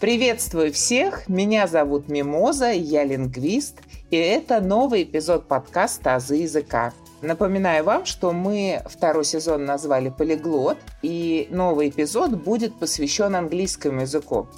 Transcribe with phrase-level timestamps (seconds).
[0.00, 3.78] Приветствую всех, меня зовут Мимоза, я лингвист,
[4.10, 6.92] и это новый эпизод подкаста «Азы языка».
[7.22, 14.48] Напоминаю вам, что мы второй сезон назвали «Полиглот», и новый эпизод будет посвящен английскому языку.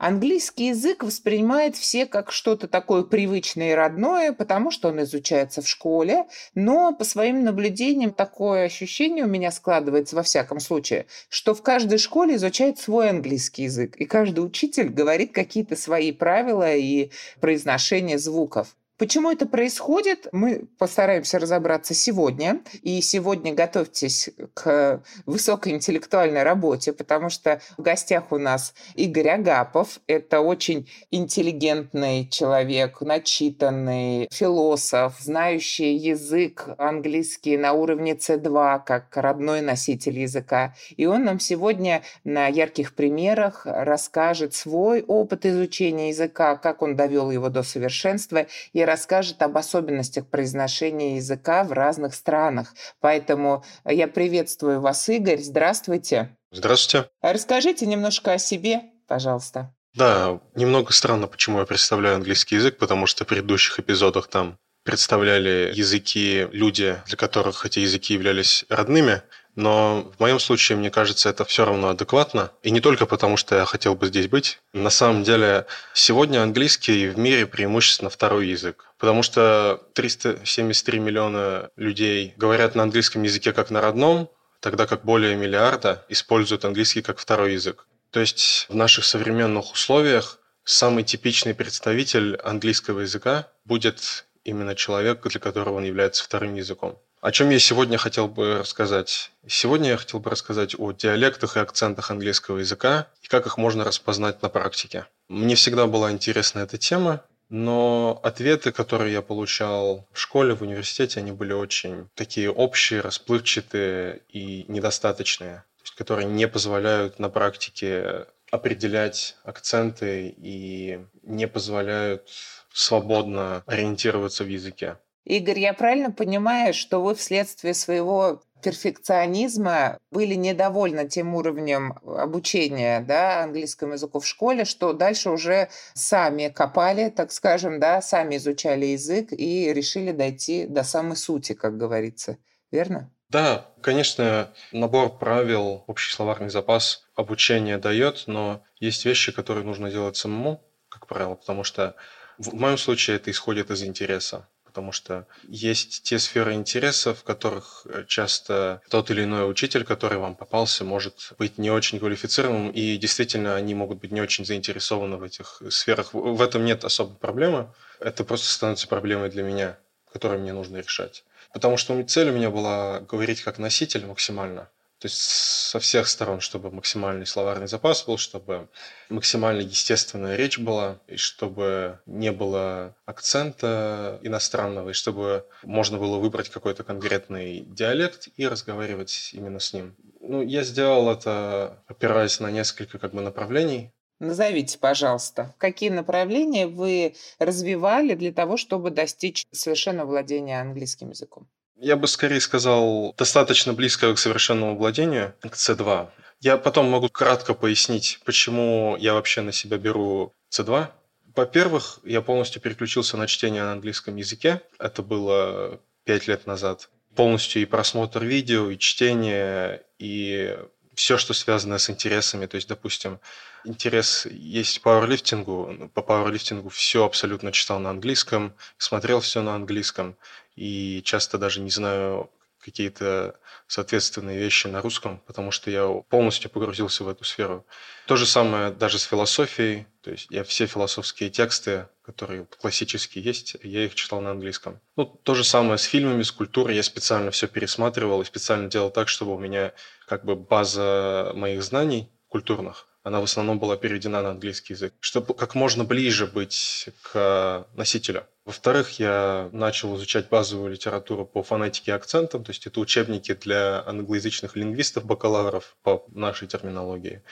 [0.00, 5.68] Английский язык воспринимает все как что-то такое привычное и родное, потому что он изучается в
[5.68, 6.24] школе,
[6.54, 11.98] но по своим наблюдениям такое ощущение у меня складывается во всяком случае, что в каждой
[11.98, 18.74] школе изучают свой английский язык, и каждый учитель говорит какие-то свои правила и произношение звуков.
[19.00, 22.60] Почему это происходит, мы постараемся разобраться сегодня.
[22.82, 30.00] И сегодня готовьтесь к высокоинтеллектуальной работе, потому что в гостях у нас Игорь Агапов.
[30.06, 40.18] Это очень интеллигентный человек, начитанный философ, знающий язык английский на уровне C2, как родной носитель
[40.18, 40.74] языка.
[40.98, 47.30] И он нам сегодня на ярких примерах расскажет свой опыт изучения языка, как он довел
[47.30, 52.74] его до совершенства и расскажет об особенностях произношения языка в разных странах.
[53.00, 55.38] Поэтому я приветствую вас, Игорь.
[55.38, 56.36] Здравствуйте.
[56.50, 57.08] Здравствуйте.
[57.22, 59.72] Расскажите немножко о себе, пожалуйста.
[59.94, 65.70] Да, немного странно, почему я представляю английский язык, потому что в предыдущих эпизодах там представляли
[65.72, 69.22] языки люди, для которых эти языки являлись родными,
[69.60, 72.50] но в моем случае, мне кажется, это все равно адекватно.
[72.62, 74.58] И не только потому, что я хотел бы здесь быть.
[74.72, 78.86] На самом деле, сегодня английский в мире преимущественно второй язык.
[78.98, 85.36] Потому что 373 миллиона людей говорят на английском языке как на родном, тогда как более
[85.36, 87.86] миллиарда используют английский как второй язык.
[88.10, 95.38] То есть в наших современных условиях самый типичный представитель английского языка будет именно человек, для
[95.38, 96.98] которого он является вторым языком.
[97.20, 99.30] О чем я сегодня хотел бы рассказать?
[99.46, 103.84] Сегодня я хотел бы рассказать о диалектах и акцентах английского языка и как их можно
[103.84, 105.06] распознать на практике.
[105.28, 111.20] Мне всегда была интересна эта тема, но ответы, которые я получал в школе, в университете,
[111.20, 115.64] они были очень такие общие, расплывчатые и недостаточные,
[115.98, 122.30] которые не позволяют на практике определять акценты и не позволяют
[122.72, 124.96] свободно ориентироваться в языке.
[125.24, 133.42] Игорь, я правильно понимаю, что вы вследствие своего перфекционизма были недовольны тем уровнем обучения да,
[133.44, 139.32] английскому языку в школе, что дальше уже сами копали, так скажем, да, сами изучали язык
[139.32, 142.36] и решили дойти до самой сути, как говорится.
[142.70, 143.10] Верно?
[143.28, 150.16] Да, конечно, набор правил, общий словарный запас обучения дает, но есть вещи, которые нужно делать
[150.16, 151.94] самому, как правило, потому что
[152.38, 157.86] в моем случае это исходит из интереса потому что есть те сферы интересов, в которых
[157.86, 162.96] э, часто тот или иной учитель, который вам попался, может быть не очень квалифицированным, и
[162.96, 166.14] действительно они могут быть не очень заинтересованы в этих сферах.
[166.14, 167.74] В этом нет особой проблемы.
[167.98, 169.76] Это просто становится проблемой для меня,
[170.12, 171.24] которую мне нужно решать.
[171.52, 174.70] Потому что цель у меня была говорить как носитель максимально–
[175.00, 178.68] то есть со всех сторон, чтобы максимальный словарный запас был, чтобы
[179.08, 186.50] максимально естественная речь была, и чтобы не было акцента иностранного, и чтобы можно было выбрать
[186.50, 189.96] какой-то конкретный диалект и разговаривать именно с ним.
[190.20, 193.92] Ну, я сделал это, опираясь на несколько как бы направлений.
[194.18, 201.48] Назовите, пожалуйста, какие направления вы развивали для того, чтобы достичь совершенного владения английским языком?
[201.82, 206.10] Я бы скорее сказал, достаточно близко к совершенному владению, к C2.
[206.40, 210.88] Я потом могу кратко пояснить, почему я вообще на себя беру C2.
[211.34, 214.60] Во-первых, я полностью переключился на чтение на английском языке.
[214.78, 216.90] Это было пять лет назад.
[217.14, 220.58] Полностью и просмотр видео, и чтение, и
[220.94, 222.44] все, что связано с интересами.
[222.44, 223.20] То есть, допустим,
[223.64, 225.90] интерес есть пауэрлифтингу.
[225.94, 230.18] По пауэрлифтингу все абсолютно читал на английском, смотрел все на английском
[230.56, 232.30] и часто даже не знаю
[232.60, 237.66] какие-то соответственные вещи на русском, потому что я полностью погрузился в эту сферу.
[238.06, 239.86] То же самое даже с философией.
[240.02, 244.80] То есть я все философские тексты, которые классические есть, я их читал на английском.
[244.96, 246.76] Ну, то же самое с фильмами, с культурой.
[246.76, 249.72] Я специально все пересматривал и специально делал так, чтобы у меня
[250.06, 255.34] как бы база моих знаний культурных она в основном была переведена на английский язык, чтобы
[255.34, 258.26] как можно ближе быть к носителю.
[258.50, 263.80] Во-вторых, я начал изучать базовую литературу по фонетике и акцентам, то есть это учебники для
[263.86, 267.22] англоязычных лингвистов, бакалавров по нашей терминологии,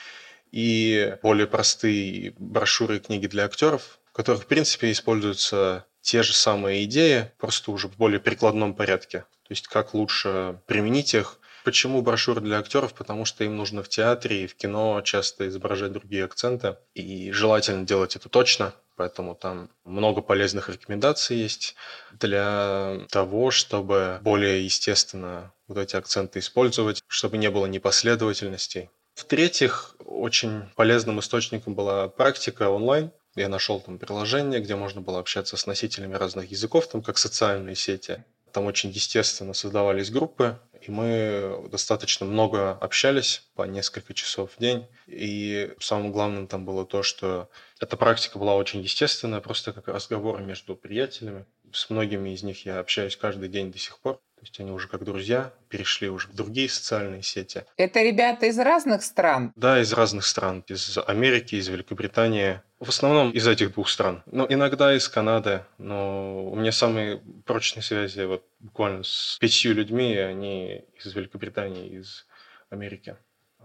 [0.53, 6.33] и более простые брошюры и книги для актеров, в которых, в принципе, используются те же
[6.33, 9.25] самые идеи, просто уже в более прикладном порядке.
[9.43, 12.95] То есть как лучше применить их Почему брошюры для актеров?
[12.95, 16.77] Потому что им нужно в театре и в кино часто изображать другие акценты.
[16.95, 18.73] И желательно делать это точно.
[18.99, 21.77] Поэтому там много полезных рекомендаций есть
[22.13, 28.91] для того, чтобы более естественно вот эти акценты использовать, чтобы не было непоследовательностей.
[29.15, 33.13] В-третьих, очень полезным источником была практика онлайн.
[33.37, 37.77] Я нашел там приложение, где можно было общаться с носителями разных языков, там как социальные
[37.77, 38.25] сети.
[38.53, 44.87] Там очень естественно создавались группы, и мы достаточно много общались по несколько часов в день.
[45.07, 47.49] И самым главным там было то, что
[47.81, 51.47] эта практика была очень естественная, просто как разговор между приятелями.
[51.73, 54.21] С многими из них я общаюсь каждый день до сих пор.
[54.39, 57.65] То есть они уже как друзья перешли уже в другие социальные сети.
[57.77, 59.53] Это ребята из разных стран?
[59.57, 60.65] Да, из разных стран.
[60.69, 62.61] Из Америки, из Великобритании.
[62.79, 64.23] В основном из этих двух стран.
[64.27, 65.65] Но иногда из Канады.
[65.79, 72.25] Но у меня самые прочные связи вот буквально с пятью людьми, они из Великобритании, из
[72.71, 73.17] Америки.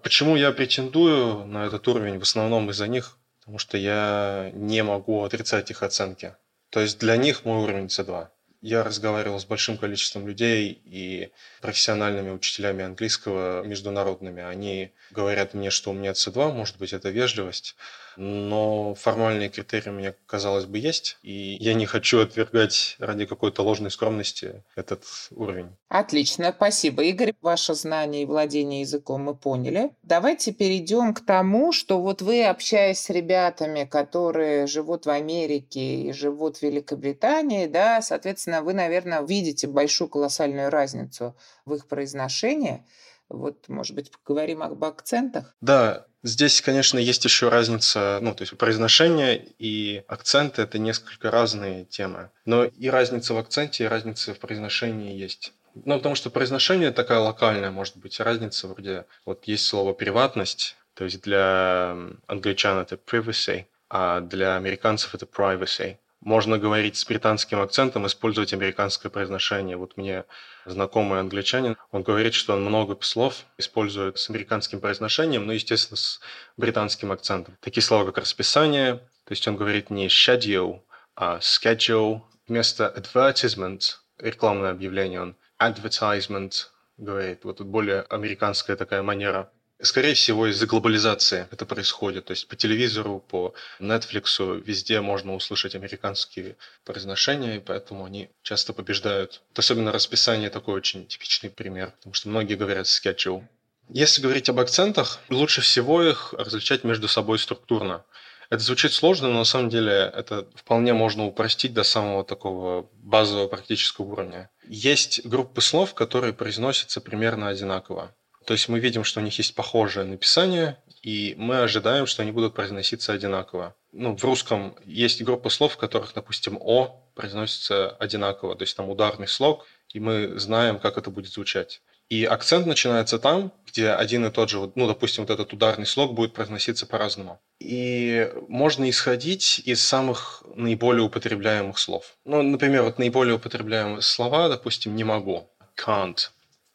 [0.02, 2.18] Почему я претендую на этот уровень?
[2.18, 3.20] В основном из-за них.
[3.42, 6.36] Потому что я не могу отрицать их оценки.
[6.72, 8.30] То есть для них мой уровень C2.
[8.64, 14.42] Я разговаривал с большим количеством людей и профессиональными учителями английского международными.
[14.42, 17.76] Они говорят мне, что у меня C2, может быть, это вежливость,
[18.18, 23.92] но формальные критерии меня, казалось бы, есть, и я не хочу отвергать ради какой-то ложной
[23.92, 25.70] скромности этот уровень.
[25.90, 27.04] Отлично, спасибо.
[27.04, 29.92] Игорь, ваше знание и владение языком мы поняли.
[30.04, 36.12] Давайте перейдем к тому, что вот вы, общаясь с ребятами, которые живут в Америке и
[36.14, 42.86] живут в Великобритании, да, соответственно, вы, наверное, видите большую колоссальную разницу в их произношении.
[43.30, 45.56] Вот, может быть, поговорим об акцентах?
[45.62, 51.86] Да, здесь, конечно, есть еще разница, ну, то есть произношение и акценты– это несколько разные
[51.86, 52.32] темы.
[52.46, 55.54] Но и разница в акценте, и разница в произношении есть.
[55.76, 61.04] Ну, потому что произношение такая локальная, может быть, разница вроде, вот есть слово «приватность», то
[61.04, 61.98] есть для
[62.28, 69.12] англичан это privacy, а для американцев это privacy можно говорить с британским акцентом, использовать американское
[69.12, 69.78] произношение.
[69.78, 70.24] Вот мне
[70.66, 76.20] знакомый англичанин, он говорит, что он много слов использует с американским произношением, но, естественно, с
[76.58, 77.58] британским акцентом.
[77.60, 80.82] Такие слова, как расписание, то есть он говорит не schedule,
[81.16, 82.22] а schedule.
[82.48, 83.82] Вместо advertisement,
[84.20, 86.52] рекламное объявление, он advertisement
[86.98, 87.44] говорит.
[87.44, 92.26] Вот тут более американская такая манера Скорее всего, из-за глобализации это происходит.
[92.26, 96.56] То есть по телевизору, по Netflix, везде можно услышать американские
[96.86, 99.42] произношения, и поэтому они часто побеждают.
[99.50, 103.44] Вот особенно расписание такой очень типичный пример, потому что многие говорят schedule.
[103.90, 108.06] Если говорить об акцентах, лучше всего их различать между собой структурно.
[108.50, 113.48] Это звучит сложно, но на самом деле это вполне можно упростить до самого такого базового
[113.48, 114.50] практического уровня.
[114.68, 118.16] Есть группы слов, которые произносятся примерно одинаково.
[118.46, 122.32] То есть мы видим, что у них есть похожее написание, и мы ожидаем, что они
[122.32, 123.76] будут произноситься одинаково.
[123.92, 128.90] Ну, в русском есть группа слов, в которых, допустим, «о» произносится одинаково, то есть там
[128.90, 131.82] ударный слог, и мы знаем, как это будет звучать.
[132.10, 136.14] И акцент начинается там, где один и тот же, ну, допустим, вот этот ударный слог
[136.14, 137.40] будет произноситься по-разному.
[137.60, 142.16] И можно исходить из самых наиболее употребляемых слов.
[142.26, 146.30] Ну, например, вот наиболее употребляемые слова, допустим, «не могу», «can't»,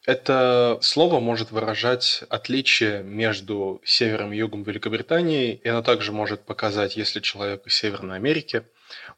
[0.09, 6.97] это слово может выражать отличие между севером и югом Великобритании, и оно также может показать,
[6.97, 8.65] если человек из Северной Америки,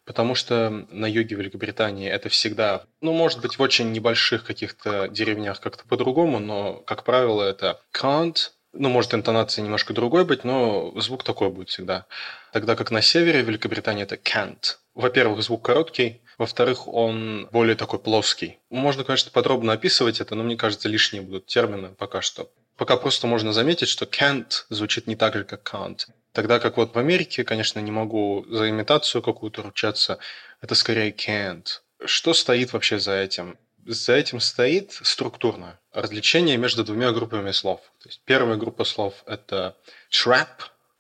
[0.04, 5.61] потому что на юге Великобритании это всегда, ну, может быть, в очень небольших каких-то деревнях
[5.61, 11.24] как-то по-другому, но, как правило, это can't, ну, может, интонация немножко другой быть, но звук
[11.24, 12.06] такой будет всегда.
[12.52, 14.76] Тогда как на севере Великобритании это can't.
[14.94, 18.58] Во-первых, звук короткий, во-вторых, он более такой плоский.
[18.70, 22.50] Можно, конечно, подробно описывать это, но мне кажется, лишние будут термины пока что.
[22.76, 26.06] Пока просто можно заметить, что can't звучит не так же, как can't.
[26.32, 30.18] Тогда как вот в Америке, конечно, не могу за имитацию какую-то ручаться,
[30.60, 31.66] это скорее can't.
[32.04, 33.58] Что стоит вообще за этим?
[33.87, 37.80] За этим стоит структурно развлечение между двумя группами слов.
[38.02, 39.76] То есть первая группа слов– это
[40.10, 40.49] trap,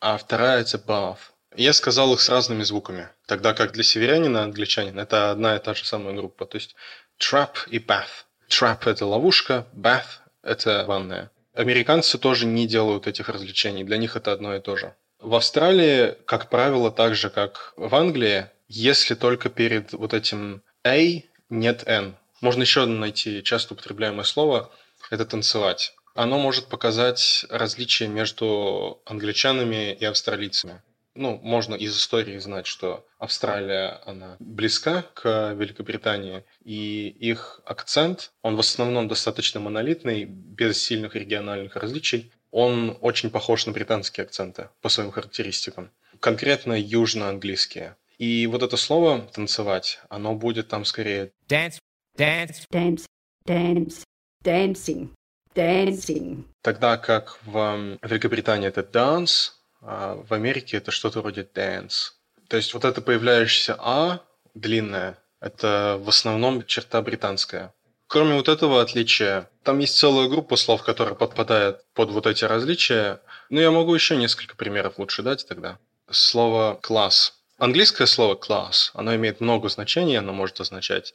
[0.00, 1.18] а вторая– это bath.
[1.56, 5.74] Я сказал их с разными звуками, тогда как для северянина, англичанина, это одна и та
[5.74, 6.46] же самая группа.
[6.46, 6.74] То есть
[7.18, 8.24] trap и bath.
[8.48, 11.30] Trap– это ловушка, bath– это ванная.
[11.54, 14.94] Американцы тоже не делают этих развлечений, для них это одно и то же.
[15.18, 21.24] В Австралии, как правило, так же, как в Англии, если только перед вот этим A
[21.50, 22.16] нет N.
[22.40, 24.70] Можно еще найти часто употребляемое слово–
[25.10, 25.94] это танцевать.
[26.14, 30.82] Оно может показать различия между англичанами и австралийцами.
[31.14, 38.56] Ну, можно из истории знать, что Австралия, она близка к Великобритании, и их акцент, он
[38.56, 42.32] в основном достаточно монолитный, без сильных региональных различий.
[42.52, 45.90] Он очень похож на британские акценты по своим характеристикам.
[46.20, 47.96] Конкретно южноанглийские.
[48.18, 51.78] И вот это слово «танцевать», оно будет там скорее dance,
[52.16, 53.06] dance, dance,
[53.46, 54.02] dance,
[54.44, 55.10] dancing,
[55.54, 56.44] dancing.
[56.62, 62.12] Тогда как в Великобритании это dance, а в Америке это что-то вроде dance.
[62.48, 64.20] То есть вот это появляющееся «а»
[64.54, 67.72] длинное, это в основном черта британская.
[68.06, 73.20] Кроме вот этого отличия, там есть целая группа слов, которые подпадают под вот эти различия.
[73.50, 75.78] Но я могу еще несколько примеров лучше дать тогда.
[76.10, 77.40] Слово «класс».
[77.58, 81.14] Английское слово «класс», оно имеет много значений, оно может означать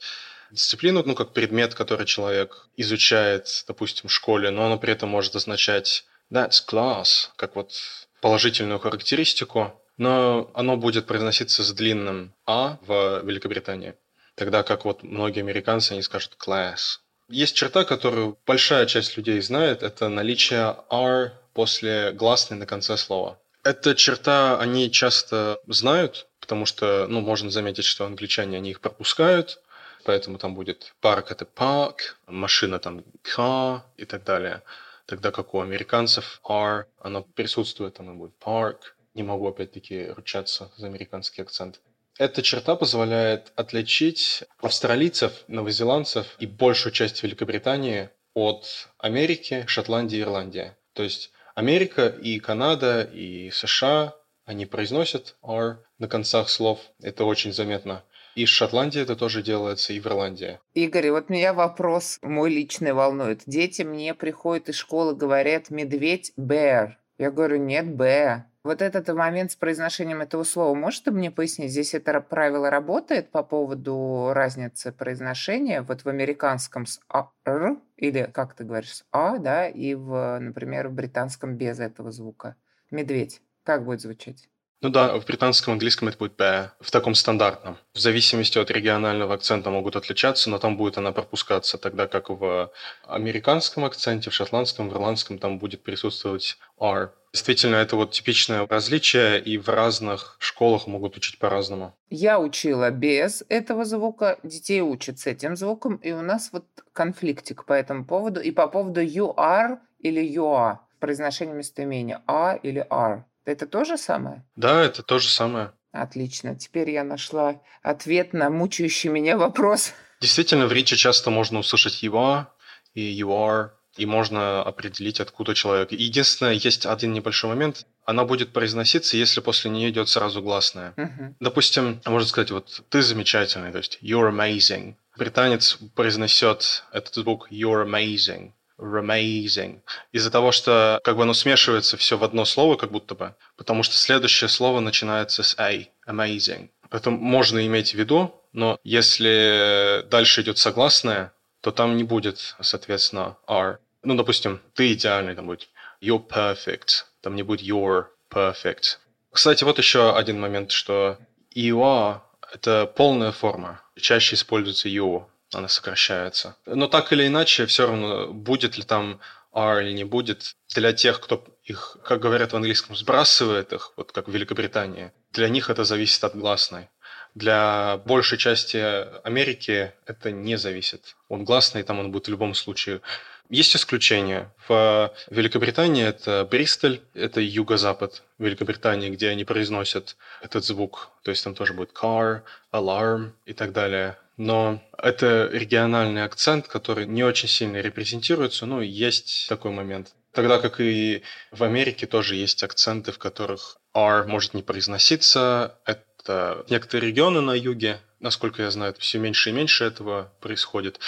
[0.50, 5.36] дисциплину, ну, как предмет, который человек изучает, допустим, в школе, но оно при этом может
[5.36, 7.72] означать that's class, как вот
[8.20, 13.94] положительную характеристику, но оно будет произноситься с длинным «а» в Великобритании,
[14.34, 16.98] тогда как вот многие американцы, они скажут «class».
[17.28, 23.38] Есть черта, которую большая часть людей знает, это наличие «r» после гласной на конце слова.
[23.64, 29.60] Эта черта они часто знают, потому что, ну, можно заметить, что англичане, они их пропускают,
[30.06, 31.96] поэтому там будет парк– это park,
[32.26, 34.62] машина там car и так далее.
[35.04, 38.78] Тогда как у американцев R, оно присутствует, оно будет park.
[39.14, 41.80] Не могу опять-таки ручаться за американский акцент.
[42.18, 50.72] Эта черта позволяет отличить австралийцев, новозеландцев и большую часть Великобритании от Америки, Шотландии и Ирландии.
[50.92, 56.80] То есть Америка и Канада и США, они произносят R на концах слов.
[57.00, 58.02] Это очень заметно.
[58.34, 60.60] И в Шотландии это тоже делается, и в Ирландии.
[60.74, 63.42] Игорь, вот меня вопрос мой личный волнует.
[63.46, 66.96] Дети мне приходят из школы, говорят «медведь bear».
[67.16, 68.42] Я говорю «нет, bear».
[68.62, 73.42] Вот этот момент с произношением этого слова, можете мне пояснить, здесь это правило работает по
[73.42, 77.00] поводу разницы произношения вот в американском с
[77.46, 82.10] «р» или, как ты говоришь, с «а», да, и, в, например, в британском без этого
[82.10, 82.56] звука?
[82.90, 83.40] Медведь.
[83.62, 84.48] Как будет звучать?
[84.82, 87.78] Ну да, в британском английском это будет bear, в таком стандартном.
[87.94, 92.70] В зависимости от регионального акцента могут отличаться, но там будет она пропускаться, тогда как в
[93.04, 97.10] американском акценте, в шотландском, в ирландском там будет присутствовать R.
[97.32, 101.94] Действительно, это вот типичное различие, и в разных школах могут учить по-разному.
[102.10, 107.64] Я учила без этого звука, детей учат с этим звуком, и у нас вот конфликтик
[107.64, 108.40] по этому поводу.
[108.40, 113.22] И по поводу you are или you are, произношение местоимения a или are.
[113.46, 114.44] Это то же самое?
[114.56, 115.72] Да, это то же самое.
[115.92, 116.56] Отлично.
[116.56, 119.92] Теперь я нашла ответ на мучающий меня вопрос.
[120.20, 122.46] Действительно, в речи часто можно услышать you are
[122.94, 125.92] и you are, и можно определить, откуда человек.
[125.92, 127.86] Единственное, есть один небольшой момент.
[128.04, 130.92] Она будет произноситься, если после нее идет сразу гласная.
[130.96, 131.36] Мгм.
[131.40, 134.96] Допустим, можно сказать, вот ты замечательный, то есть you're amazing.
[135.16, 139.80] Британец произнесет этот звук you're amazing amazing.
[140.12, 143.82] Из-за того, что как бы оно смешивается все в одно слово, как будто бы, потому
[143.82, 146.70] что следующее слово начинается с A, amazing.
[146.90, 153.36] Поэтому можно иметь в виду, но если дальше идет согласное, то там не будет, соответственно,
[153.48, 153.80] R.
[154.02, 155.68] Ну, допустим, ты идеальный, там будет
[156.00, 158.98] you're perfect, там не будет you're perfect.
[159.32, 161.18] Кстати, вот еще один момент, что
[161.54, 162.20] you are–
[162.52, 163.82] это полная форма.
[163.96, 166.56] Чаще используется you, она сокращается.
[166.66, 169.20] Но так или иначе, все равно, будет ли там
[169.52, 174.12] R или не будет, для тех, кто их, как говорят в английском, сбрасывает их, вот
[174.12, 176.88] как в Великобритании, для них это зависит от гласной.
[177.34, 178.78] Для большей части
[179.22, 181.16] Америки это не зависит.
[181.28, 183.02] Он гласный, там он будет в любом случае.
[183.50, 184.52] Есть исключения.
[184.68, 191.10] В Великобритании это Бристоль, это юго-запад Великобритании, где они произносят этот звук.
[191.22, 197.06] То есть там тоже будет car, alarm и так далее но это региональный акцент, который
[197.06, 200.14] не очень сильно репрезентируется, ну, есть такой момент.
[200.32, 205.78] Тогда как и в Америке тоже есть акценты, в которых R может не произноситься.
[205.86, 211.00] Это некоторые регионы на юге, насколько я знаю, все меньше и меньше этого происходит.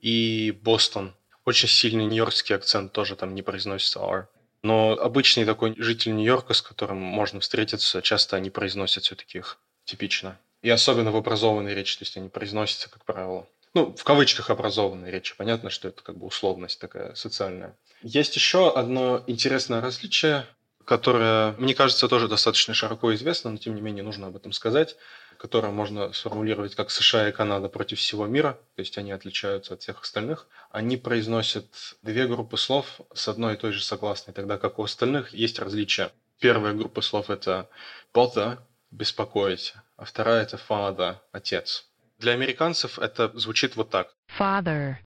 [0.00, 1.14] И Бостон.
[1.44, 4.28] Очень сильный нью-йоркский акцент тоже там не произносится R.
[4.64, 10.38] Но обычный такой житель Нью-Йорка, с которым можно встретиться, часто они произносят все-таки их типично.
[10.64, 13.46] И особенно в образованной речи, то есть они произносятся, как правило.
[13.74, 15.34] Ну, в кавычках образованной речи.
[15.36, 17.76] Понятно, что это как бы условность такая социальная.
[18.00, 20.46] Есть еще одно интересное различие,
[20.86, 24.96] которое, мне кажется, тоже достаточно широко известно, но тем не менее нужно об этом сказать,
[25.36, 29.82] которое можно сформулировать как США и Канада против всего мира, то есть они отличаются от
[29.82, 30.48] всех остальных.
[30.70, 31.66] Они произносят
[32.00, 36.10] две группы слов с одной и той же согласной, тогда как у остальных есть различия.
[36.40, 37.68] Первая группа слов это
[38.14, 41.88] bother, беспокоить, а вторая это father, отец.
[42.18, 44.14] Для американцев это звучит вот так.
[44.38, 44.96] Father.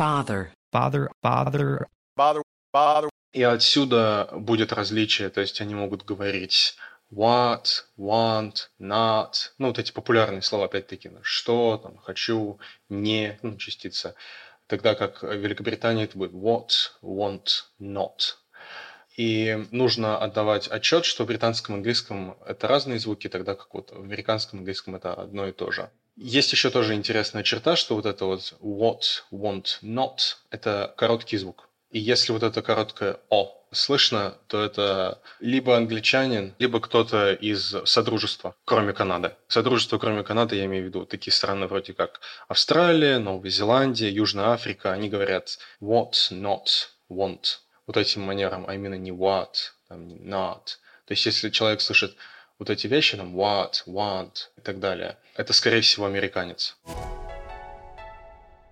[0.00, 0.50] Father.
[0.72, 1.86] Father, father,
[2.18, 2.42] Bother,
[2.74, 6.76] bother, И отсюда будет различие, то есть они могут говорить
[7.10, 14.14] what, want, not, ну вот эти популярные слова опять-таки, что, там, хочу, не, ну, частица.
[14.66, 16.70] Тогда как в Великобритании это будет what,
[17.02, 17.46] want,
[17.80, 18.36] not.
[19.16, 24.00] И нужно отдавать отчет, что в британском английском это разные звуки, тогда как вот в
[24.00, 25.90] американском английском это одно и то же.
[26.16, 30.18] Есть еще тоже интересная черта, что вот это вот what, want, not–
[30.50, 31.68] это короткий звук.
[31.90, 38.54] И если вот это короткое «о» слышно, то это либо англичанин, либо кто-то из Содружества,
[38.64, 39.34] кроме Канады.
[39.48, 44.46] Содружество, кроме Канады, я имею в виду такие страны вроде как Австралия, Новая Зеландия, Южная
[44.46, 44.92] Африка.
[44.92, 46.66] Они говорят what, not,
[47.10, 47.58] want.
[47.86, 49.54] Вот этим манером, а именно не what,
[49.88, 50.64] там, not.
[51.06, 52.16] То есть если человек слышит
[52.58, 56.76] вот эти вещи, там, what, want и так далее, это, скорее всего, американец.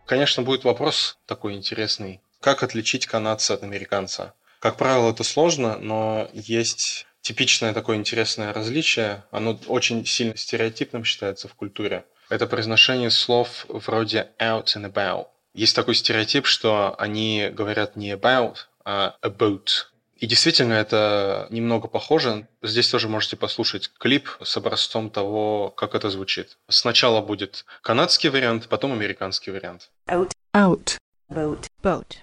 [0.07, 2.21] Конечно, будет вопрос такой интересный.
[2.41, 4.35] Как отличить канадца от американца?
[4.59, 9.25] Как правило, это сложно, но есть типичное такое интересное различие.
[9.31, 12.05] Оно очень сильно стереотипным считается в культуре.
[12.29, 15.27] Это произношение слов вроде out and about.
[15.55, 18.57] Есть такой стереотип, что они говорят не about,
[18.87, 19.69] about.
[20.17, 22.47] И действительно, это немного похоже.
[22.63, 26.57] Здесь тоже можете послушать клип с образцом того, как это звучит.
[26.69, 29.91] Сначала будет канадский вариант, потом американский вариант.
[30.07, 30.31] Out.
[30.55, 30.99] Out.
[31.29, 31.67] Boat.
[31.83, 32.17] Boat.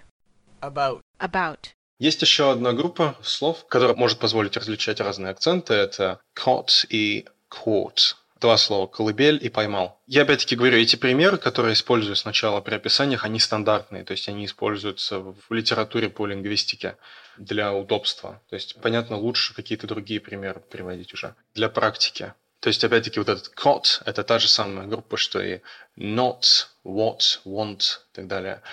[0.61, 1.69] about, About.
[1.99, 5.73] Есть еще одна группа слов, которая может позволить различать разные акценты.
[5.73, 8.15] Это caught и caught.
[8.41, 10.01] Два слова «колыбель» и «поймал».
[10.07, 14.45] Я опять-таки говорю, эти примеры, которые использую сначала при описаниях, они стандартные, то есть они
[14.45, 16.97] используются в литературе по лингвистике
[17.37, 18.41] для удобства.
[18.49, 22.33] То есть, понятно, лучше какие-то другие примеры приводить уже для практики.
[22.61, 25.59] То есть, опять-таки, вот этот caught– это та же самая группа, что и
[25.95, 26.41] not,
[26.83, 27.81] what, want
[28.11, 28.63] и так далее.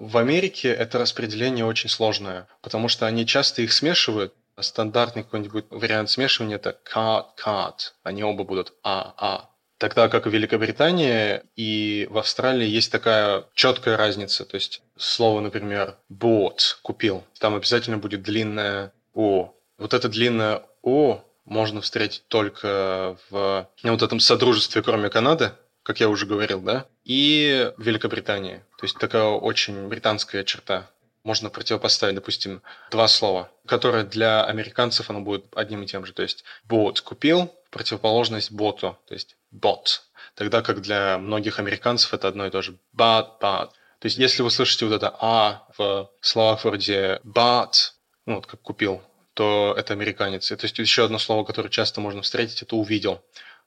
[0.00, 4.34] В Америке это распределение очень сложное, потому что они часто их смешивают.
[4.62, 7.92] Стандартный какой-нибудь вариант смешивания– это card, card.
[8.02, 9.50] Они оба будут а, а.
[9.78, 14.44] Тогда как в Великобритании и в Австралии есть такая четкая разница.
[14.44, 17.24] То есть слово, например, bought– купил.
[17.40, 19.54] Там обязательно будет длинное о.
[19.78, 26.08] Вот это длинное о можно встретить только в вот этом содружестве, кроме Канады, как я
[26.08, 28.62] уже говорил, да, и Великобритании.
[28.78, 30.88] То есть такая очень британская черта.
[31.24, 36.12] Можно противопоставить, допустим, два слова, которые для американцев оно будет одним и тем же.
[36.12, 40.00] То есть bought– купил, противоположность боту, то есть bought.
[40.34, 42.76] Тогда как для многих американцев это одно и то же.
[42.96, 43.70] But, but.
[44.00, 47.72] То есть если вы слышите вот это «а» в словах вроде but,
[48.26, 49.00] ну вот как купил,
[49.34, 50.50] то это американец.
[50.50, 53.22] И, то есть еще одно слово, которое часто можно встретить, это увидел.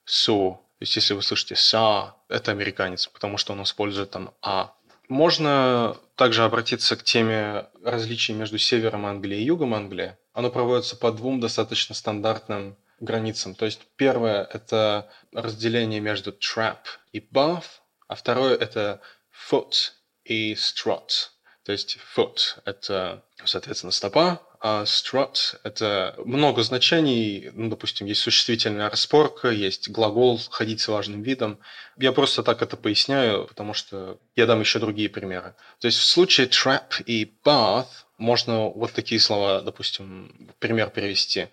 [0.05, 0.55] Saw.
[0.55, 4.73] То есть если вы слышите saw, это американец, потому что он использует там а.
[5.07, 10.17] Можно также обратиться к теме различий между севером Англии и югом Англии.
[10.33, 13.55] Оно проводится по двум достаточно стандартным границам.
[13.55, 16.79] То есть первое– это разделение между trap
[17.11, 17.63] и buff,
[18.07, 19.01] а второе– это
[19.49, 19.91] foot
[20.23, 21.29] и strut.
[21.63, 27.51] То есть foot– это, соответственно, стопа, а strut– это много значений.
[27.53, 31.59] Ну, допустим, есть существительная распорка, есть глагол «ходить с важным видом».
[31.97, 35.55] Я просто так это поясняю, потому что я дам еще другие примеры.
[35.79, 37.87] То есть в случае trap и bath
[38.17, 41.47] можно вот такие слова, допустим, пример перевести.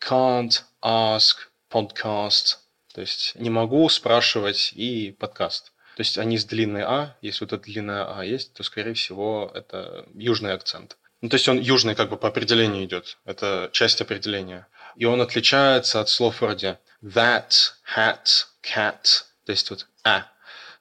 [0.00, 1.36] Can't ask
[1.70, 2.58] podcast.
[2.94, 5.72] То есть не могу спрашивать и подкаст.
[5.96, 9.50] То есть они с длинной А, если вот эта длинная А есть, то, скорее всего,
[9.54, 10.96] это южный акцент.
[11.20, 13.18] Ну, то есть он южный как бы по определению идет.
[13.24, 14.66] Это часть определения.
[14.96, 17.52] И он отличается от слов вроде that,
[17.96, 19.24] hat, cat.
[19.44, 20.26] То есть вот а,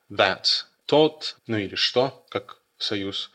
[0.10, 0.46] that,
[0.86, 3.32] тот, ну или что, как союз.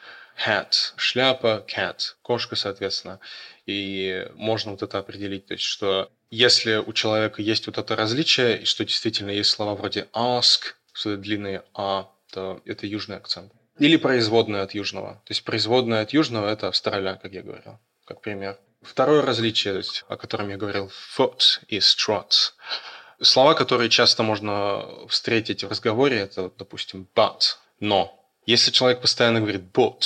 [0.47, 3.21] Hat, шляпа, cat, кошка, соответственно.
[3.67, 5.47] И можно вот это определить.
[5.47, 9.75] То есть, что если у человека есть вот это различие, и что действительно есть слова
[9.75, 13.53] вроде ask, что это длинные а, то это южный акцент.
[13.79, 15.15] Или производная от южного.
[15.25, 18.59] То есть производная от южного– это Австралия, как я говорил, как пример.
[18.83, 22.53] Второе различие, о котором я говорил, foot и strut.
[23.21, 27.41] Слова, которые часто можно встретить в разговоре, это, допустим, but,
[27.81, 28.21] но.
[28.47, 30.03] Если человек постоянно говорит but,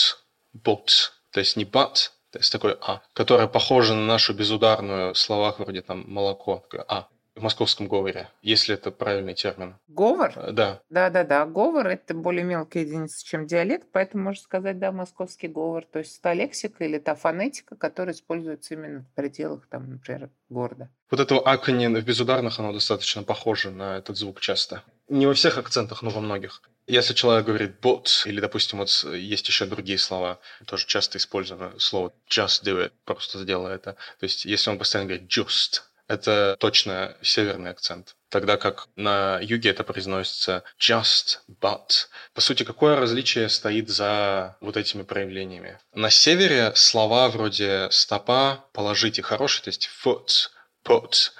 [0.54, 5.18] but, то есть не but, то есть такой а, которое похоже на нашу безударную в
[5.18, 7.08] словах вроде там молоко, такое а.
[7.38, 9.76] В московском говоре, если это правильный термин.
[9.88, 10.32] Говор?
[10.36, 10.80] Э, Да.
[10.90, 15.84] Да-да-да, говор– это более мелкая единица, чем диалект, поэтому можно сказать, да, московский говор.
[15.84, 20.90] То есть та лексика или та фонетика, которая используется именно в пределах, там, например, города.
[21.10, 24.82] Вот это аканье в безударных, оно достаточно похоже на этот звук часто.
[25.08, 26.62] Не во всех акцентах, но во многих.
[26.86, 32.12] Если человек говорит but, или, допустим, вот есть еще другие слова, тоже часто используемое слово
[32.28, 33.92] just do it, просто сделай это.
[33.92, 38.16] То есть если он постоянно говорит just, это точно северный акцент.
[38.30, 42.08] Тогда как на юге это произносится just, but.
[42.34, 45.78] По сути, какое различие стоит за вот этими проявлениями?
[45.94, 50.50] На севере слова вроде стопа, положить и хороший, то есть foot,
[50.84, 51.30] put,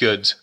[0.00, 0.36] good,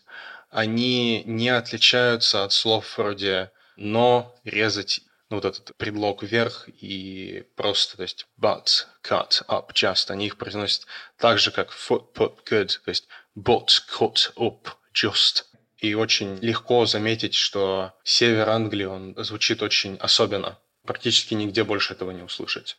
[0.49, 7.95] они не отличаются от слов вроде но, резать, ну, вот этот предлог вверх и просто,
[7.95, 8.67] то есть but,
[9.03, 10.85] cut, up, just, они их произносят
[11.17, 13.07] так же, как foot, put, good, то есть
[13.43, 15.43] but, cut, up, just.
[15.77, 20.57] И очень легко заметить, что север Англии, он звучит очень особенно.
[20.85, 22.77] Практически нигде больше этого не услышать.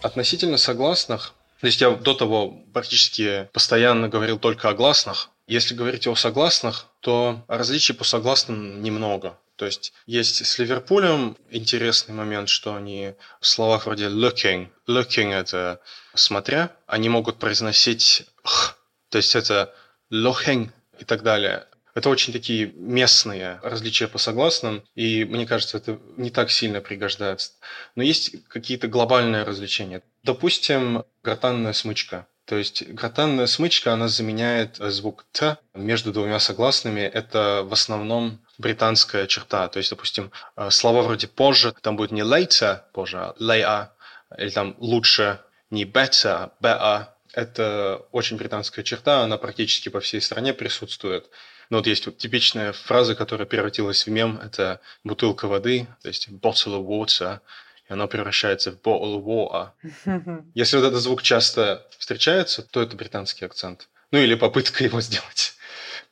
[0.00, 5.28] Относительно согласных, то есть я до того практически постоянно говорил только о гласных.
[5.46, 9.38] Если говорить о согласных, то различий по согласным немного.
[9.56, 15.80] То есть есть с Ливерпулем интересный момент, что они в словах вроде looking, looking это
[16.14, 18.76] смотря, они могут произносить х,
[19.08, 19.74] то есть это
[20.10, 21.66] looking и так далее.
[21.94, 27.52] Это очень такие местные различия по согласным, и мне кажется, это не так сильно пригождается.
[27.96, 30.02] Но есть какие-то глобальные различения.
[30.22, 32.26] Допустим, гортанная смычка.
[32.46, 37.00] То есть гортанная смычка, она заменяет звук «т» между двумя согласными.
[37.00, 39.68] Это в основном британская черта.
[39.68, 40.32] То есть, допустим,
[40.70, 43.88] слова вроде «позже», там будет не «later», «позже», а «later»,
[44.38, 47.06] или там «лучше», не «better», «better».
[47.32, 51.30] Это очень британская черта, она практически по всей стране присутствует.
[51.70, 56.28] Но вот есть вот типичная фраза, которая превратилась в мем, это бутылка воды, то есть
[56.28, 57.40] bottle of water,
[57.88, 60.44] и оно превращается в bottle of water.
[60.54, 63.88] Если вот этот звук часто встречается, то это британский акцент.
[64.10, 65.54] Ну или попытка его сделать.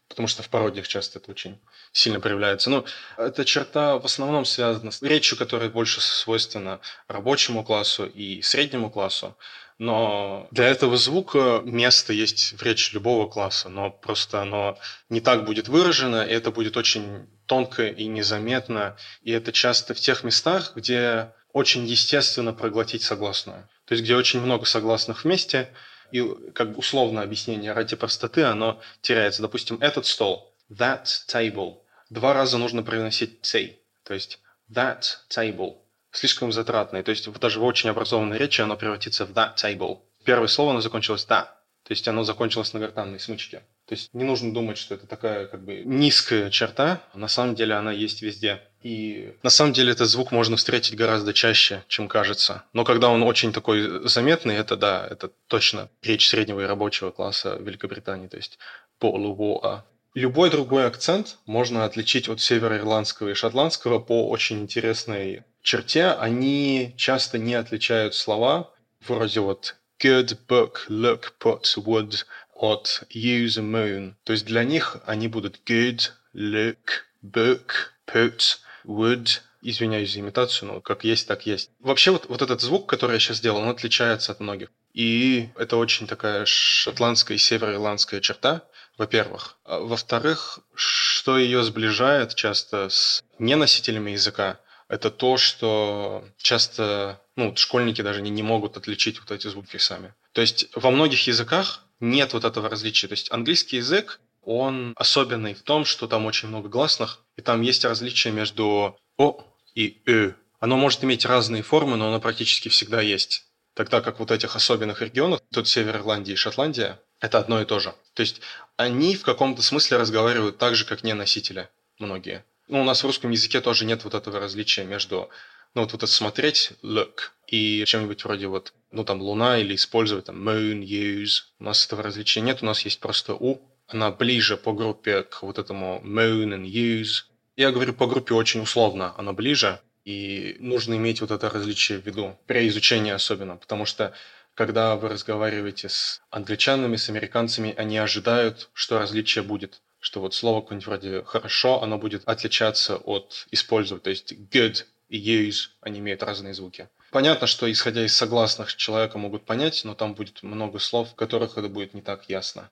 [0.09, 1.61] Потому что в пародиях часто это очень
[1.93, 2.71] сильно проявляется.
[2.71, 2.85] Но
[3.17, 9.37] эта черта в основном связана с речью, которая больше свойственна рабочему классу и среднему классу.
[9.81, 15.47] Но для этого звука место есть в речи любого класса, но просто оно не так
[15.47, 18.99] будет выражено, и это будет очень тонко и незаметно.
[19.23, 23.71] И это часто в тех местах, где очень естественно проглотить согласную.
[23.87, 25.71] То есть где очень много согласных вместе,
[26.13, 29.41] и как условное объяснение ради простоты, оно теряется.
[29.41, 31.79] Допустим, этот стол, that table.
[32.11, 33.77] Два раза нужно произносить say.
[34.05, 34.41] То есть
[34.71, 35.79] that table
[36.13, 37.03] слишком затратное.
[37.03, 39.99] То есть даже в очень образованной речи оно превратится в that table.
[40.25, 41.47] Первое слово оно закончилось that.
[41.85, 43.63] То есть оно закончилось на гортанной смычке.
[43.87, 47.03] То есть не нужно думать, что это такая как бы низкая черта.
[47.15, 48.63] На самом деле она есть везде.
[48.83, 52.63] И на самом деле этот звук можно встретить гораздо чаще, чем кажется.
[52.73, 57.57] Но когда он очень такой заметный, это да, это точно речь среднего и рабочего класса
[57.61, 58.29] Великобритании.
[58.29, 58.59] То есть
[59.01, 59.85] полувоа.
[60.15, 66.07] Любой другой акцент можно отличить от североирландского и шотландского по очень интересной черте.
[66.07, 68.73] Они часто не отличают слова
[69.07, 74.15] вроде вот good, book, look, put, would от use moon.
[74.25, 79.41] То есть для них они будут good, look, book, put, would.
[79.63, 81.71] Извиняюсь за имитацию, но как есть, так есть.
[81.81, 84.71] Вообще вот, вот этот звук, который я сейчас сделал, он отличается от многих.
[84.95, 88.63] И это очень такая шотландская и североирландская черта,
[88.97, 89.59] во-первых.
[89.65, 94.59] А во-вторых, что ее сближает часто с неносителями языка,
[94.91, 100.13] это то, что часто ну, школьники даже не, не могут отличить вот эти звуки сами.
[100.33, 103.07] То есть во многих языках нет вот этого различия.
[103.07, 107.63] То есть английский язык, он особенный в том, что там очень много гласных, и там
[107.63, 109.45] есть различие между «о»
[109.77, 110.35] и «ы».
[110.59, 113.45] Оно может иметь разные формы, но оно практически всегда есть.
[113.75, 117.79] Тогда как вот этих особенных регионах, тут Север Ирландии и Шотландия, это одно и то
[117.79, 117.95] же.
[118.15, 118.41] То есть
[118.77, 122.45] они в каком-то смысле разговаривают так же, как не носители многие.
[122.71, 125.29] Ну, у нас в русском языке тоже нет вот этого различия между,
[125.75, 130.27] ну, вот, вот это смотреть, look, и чем-нибудь вроде вот, ну, там, луна или использовать
[130.27, 131.43] там moon, use.
[131.59, 133.61] У нас этого различия нет, у нас есть просто у.
[133.89, 137.25] Она ближе по группе к вот этому moon and use.
[137.57, 142.07] Я говорю по группе очень условно, она ближе, и нужно иметь вот это различие в
[142.07, 144.15] виду, при изучении особенно, потому что
[144.55, 150.63] когда вы разговариваете с англичанами, с американцами, они ожидают, что различие будет что вот слово
[150.63, 154.03] какое-нибудь вроде «хорошо», оно будет отличаться от использовать.
[154.03, 156.89] То есть good и use, они имеют разные звуки.
[157.11, 161.59] Понятно, что исходя из согласных человека могут понять, но там будет много слов, в которых
[161.59, 162.69] это будет не так ясно.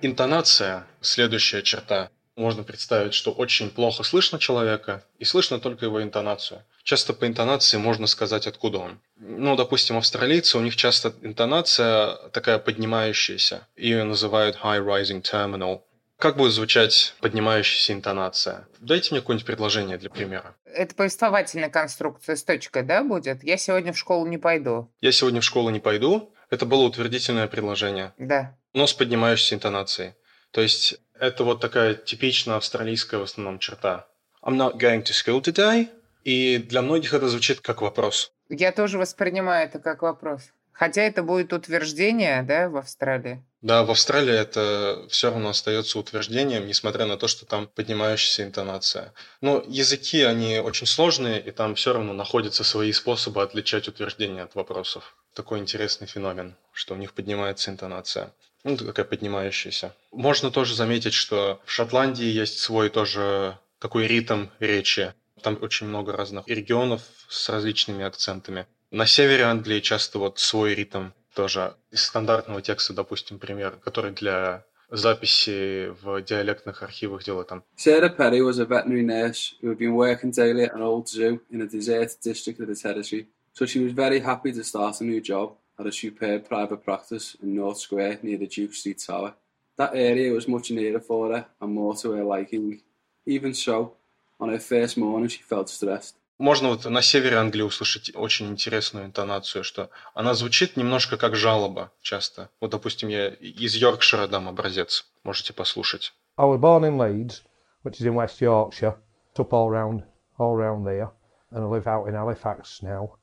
[0.00, 2.10] Интонация– следующая черта.
[2.38, 6.62] Можно представить, что очень плохо слышно человека, и слышно только его интонацию.
[6.84, 9.00] Часто по интонации можно сказать, откуда он.
[9.16, 13.66] Ну, допустим, австралийцы, у них часто интонация такая поднимающаяся.
[13.76, 15.82] Ее называют high rising terminal.
[16.16, 18.68] Как будет звучать поднимающаяся интонация?
[18.78, 20.54] Дайте мне какое-нибудь предложение для примера.
[20.64, 23.42] Это повествовательная конструкция с точкой, да, будет?
[23.42, 24.88] Я сегодня в школу не пойду.
[25.00, 26.32] Я сегодня в школу не пойду.
[26.50, 28.56] Это было утвердительное предложение, Да.
[28.74, 30.14] но с поднимающейся интонацией.
[30.50, 34.06] То есть это вот такая типично австралийская в основном черта.
[34.42, 35.88] I'm not going to school today.
[36.24, 38.32] И для многих это звучит как вопрос.
[38.48, 40.42] Я тоже воспринимаю это как вопрос.
[40.72, 43.42] Хотя это будет утверждение, да, в Австралии.
[43.62, 49.12] Да, в Австралии это все равно остается утверждением, несмотря на то, что там поднимающаяся интонация.
[49.40, 54.54] Но языки, они очень сложные, и там все равно находятся свои способы отличать утверждения от
[54.54, 55.16] вопросов.
[55.34, 58.32] Такой интересный феномен, что у них поднимается интонация.
[58.64, 59.94] Ну, такая поднимающаяся.
[60.12, 65.14] Можно тоже заметить, что в Шотландии есть свой тоже такой ритм речи.
[65.42, 68.66] Там очень много разных регионов с различными акцентами.
[68.90, 71.74] На севере Англии часто вот свой ритм тоже.
[71.92, 77.62] Из стандартного текста, допустим, пример, который для записи в диалектных архивах делают там.
[77.76, 81.40] Sarah Perry was a veterinary nurse who had been working daily at an old zoo
[81.50, 85.04] in a deserted district of the territory, so she was very happy to start a
[85.04, 89.34] new job at a superb private practice in North Square near the Duke Street Tower.
[89.76, 92.80] That area was much nearer for her and more to her liking.
[93.26, 93.94] Even so,
[94.40, 96.16] on her first morning she felt stressed.
[96.38, 101.90] Можно вот на севере Англии услышать очень интересную интонацию, что она звучит немножко как жалоба
[102.00, 102.48] часто.
[102.60, 105.06] Вот, допустим, я из Йоркшира дам образец.
[105.24, 106.12] Можете послушать.
[106.36, 107.42] I was born in Leeds,
[107.82, 108.94] which is in West Yorkshire,
[109.36, 110.04] up all round,
[110.38, 111.10] all round there,
[111.50, 113.16] and I live out in Halifax now.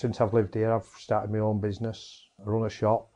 [0.00, 1.98] Since I've lived here, I've started my own business.
[2.40, 3.10] I run a shop.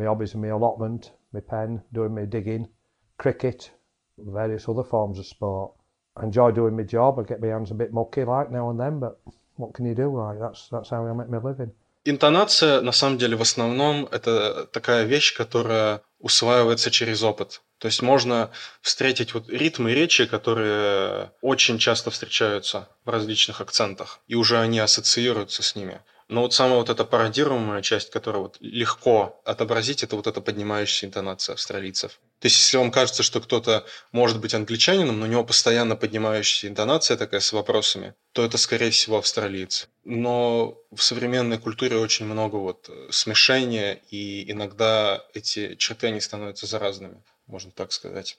[0.00, 2.68] My hobbies are my allotment, my pen, doing my digging,
[3.16, 3.70] cricket,
[4.18, 5.72] various other forms of sport.
[6.16, 7.18] I enjoy doing my job.
[7.18, 9.18] I get my hands a bit mucky like now and then, but
[9.56, 10.08] what can you do?
[10.14, 11.72] Like that's that's how I make my living.
[12.04, 17.62] Интонация, на самом деле, в основном, это такая вещь, которая усваивается через опыт.
[17.78, 18.50] То есть можно
[18.82, 25.62] встретить вот ритмы речи, которые очень часто встречаются в различных акцентах, и уже они ассоциируются
[25.62, 26.00] с ними.
[26.28, 31.06] Но вот самая вот эта пародируемая часть, которую вот легко отобразить, это вот эта поднимающаяся
[31.06, 32.20] интонация австралийцев.
[32.40, 36.68] То есть, если вам кажется, что кто-то может быть англичанином, но у него постоянно поднимающаяся
[36.68, 39.88] интонация такая с вопросами, то это, скорее всего, австралиец.
[40.04, 47.22] Но в современной культуре очень много вот смешения, и иногда эти черты, они становятся заразными,
[47.46, 48.38] можно так сказать.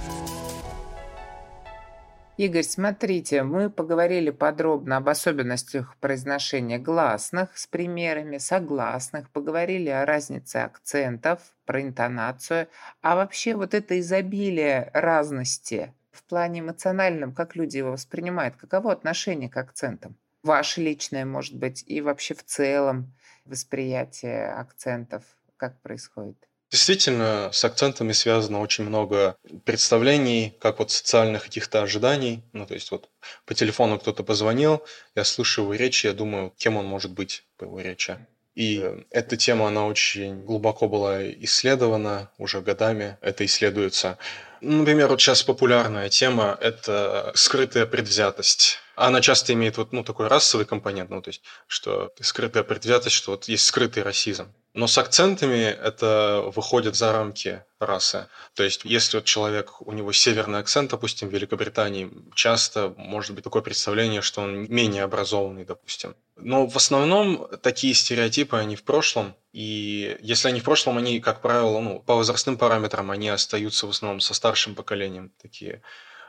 [2.37, 10.57] Игорь, смотрите, мы поговорили подробно об особенностях произношения гласных с примерами согласных, поговорили о разнице
[10.57, 12.67] акцентов, про интонацию,
[13.01, 19.49] а вообще вот это изобилие разности в плане эмоциональном, как люди его воспринимают, каково отношение
[19.49, 20.15] к акцентам?
[20.41, 23.13] Ваше личное, может быть, и вообще в целом
[23.45, 25.23] восприятие акцентов,
[25.57, 26.47] как происходит?
[26.71, 32.43] Действительно, с акцентами связано очень много представлений, как вот социальных каких-то ожиданий.
[32.53, 33.09] Ну, то есть вот
[33.45, 34.81] по телефону кто-то позвонил,
[35.13, 38.17] я слышу его речь, я думаю, кем он может быть по его речи.
[38.55, 44.17] И эта тема, она очень глубоко была исследована уже годами, это исследуется.
[44.61, 48.79] Например, вот сейчас популярная тема– это скрытая предвзятость.
[48.95, 53.31] Она часто имеет вот, ну, такой расовый компонент, ну, то есть, что скрытая предвзятость, что
[53.31, 54.53] вот есть скрытый расизм.
[54.73, 58.27] Но с акцентами это выходит за рамки расы.
[58.53, 63.43] То есть, если вот человек, у него северный акцент, допустим, в Великобритании, часто может быть
[63.43, 66.15] такое представление, что он менее образованный, допустим.
[66.37, 71.41] Но в основном такие стереотипы, они в прошлом, и если они в прошлом, они, как
[71.41, 75.81] правило, ну, по возрастным параметрам, они остаются в основном со старшим поколением, такие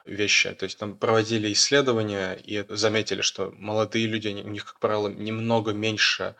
[0.04, 0.50] вещи.
[0.50, 5.72] То есть там проводили исследования и заметили, что молодые люди, у них, как правило, немного
[5.72, 6.34] меньше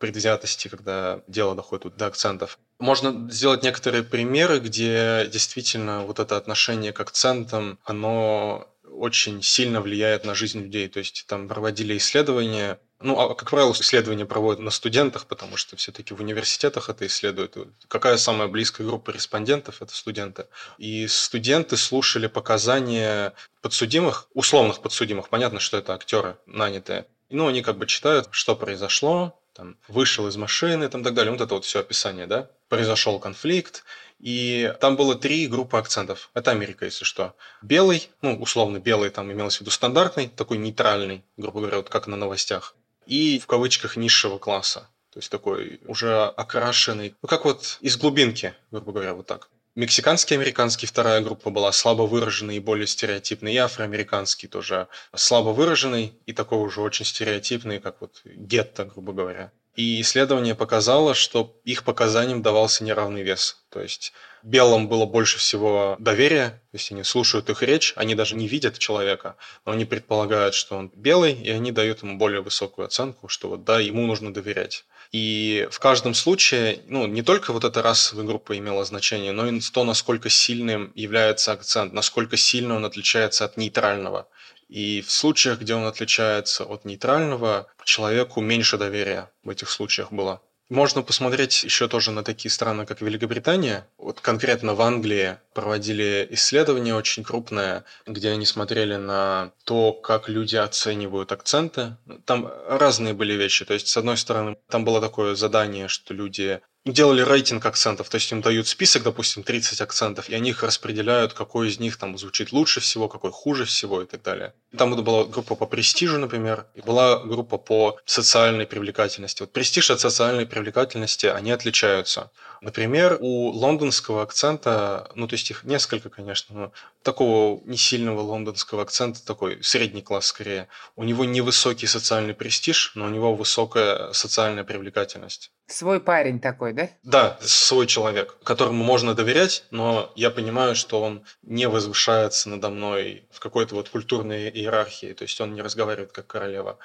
[0.00, 2.58] предвзятости, когда дело доходит до акцентов.
[2.80, 10.24] Можно сделать некоторые примеры, где действительно вот это отношение к акцентам, оно очень сильно влияет
[10.24, 10.88] на жизнь людей.
[10.88, 15.74] То есть там проводили исследования, Ну, а, как правило, исследования проводят на студентах, потому что
[15.76, 17.56] все-таки в университетах это исследуют.
[17.88, 19.80] Какая самая близкая группа респондентов?
[19.80, 20.46] Это студенты.
[20.76, 23.32] И студенты слушали показания
[23.62, 25.30] подсудимых, условных подсудимых.
[25.30, 27.06] Понятно, что это актеры нанятые.
[27.30, 31.32] Ну, они как бы читают, что произошло, там, вышел из машины, там, так далее.
[31.32, 32.50] Вот это вот все описание, да?
[32.68, 33.84] Произошел конфликт,
[34.18, 36.30] и там было три группы акцентов.
[36.34, 37.34] Это Америка, если что.
[37.62, 42.06] Белый, ну, условно белый, там имелось в виду стандартный, такой нейтральный, грубо говоря, вот как
[42.06, 42.74] на новостях
[43.10, 44.88] и в кавычках низшего класса.
[45.12, 49.48] То есть такой уже окрашенный, ну как вот из глубинки, грубо говоря, вот так.
[49.76, 56.20] Мексиканский, американский вторая группа была слабо выраженный и более стереотипный, и афроамериканский тоже слабо выраженный
[56.26, 59.52] и такой уже очень стереотипный, как вот гетто, грубо говоря.
[59.76, 63.62] И исследование показало, что их показаниям давался неравный вес.
[63.70, 68.34] То есть белым было больше всего доверия, то есть они слушают их речь, они даже
[68.34, 72.86] не видят человека, но они предполагают, что он белый, и они дают ему более высокую
[72.86, 74.84] оценку, что вот да, ему нужно доверять.
[75.12, 79.60] И в каждом случае, ну, не только вот эта расовая группа имела значение, но и
[79.60, 84.28] то, насколько сильным является акцент, насколько сильно он отличается от нейтрального.
[84.70, 90.40] И в случаях, где он отличается от нейтрального, человеку меньше доверия в этих случаях было.
[90.68, 93.88] Можно посмотреть еще тоже на такие страны, как Великобритания.
[93.98, 100.54] Вот конкретно в Англии проводили исследование очень крупное, где они смотрели на то, как люди
[100.54, 101.96] оценивают акценты.
[102.24, 103.64] Там разные были вещи.
[103.64, 108.16] То есть, с одной стороны, там было такое задание, что люди делали рейтинг акцентов, то
[108.16, 112.16] есть им дают список, допустим, 30 акцентов, и они их распределяют, какой из них там
[112.16, 114.54] звучит лучше всего, какой хуже всего и так далее.
[114.76, 119.42] Там была группа по престижу, например, и была группа по социальной привлекательности.
[119.42, 122.30] Вот престиж от социальной привлекательности, они отличаются.
[122.60, 128.82] Например, у лондонского акцента, ну то есть их несколько, конечно, но такого не сильного лондонского
[128.82, 134.64] акцента, такой средний класс скорее, у него невысокий социальный престиж, но у него высокая социальная
[134.64, 135.52] привлекательность.
[135.68, 136.90] Свой парень такой, да?
[137.02, 143.24] Да, свой человек, которому можно доверять, но я понимаю, что он не возвышается надо мной
[143.30, 146.78] в какой-то вот культурной иерархии, то есть он не разговаривает как королева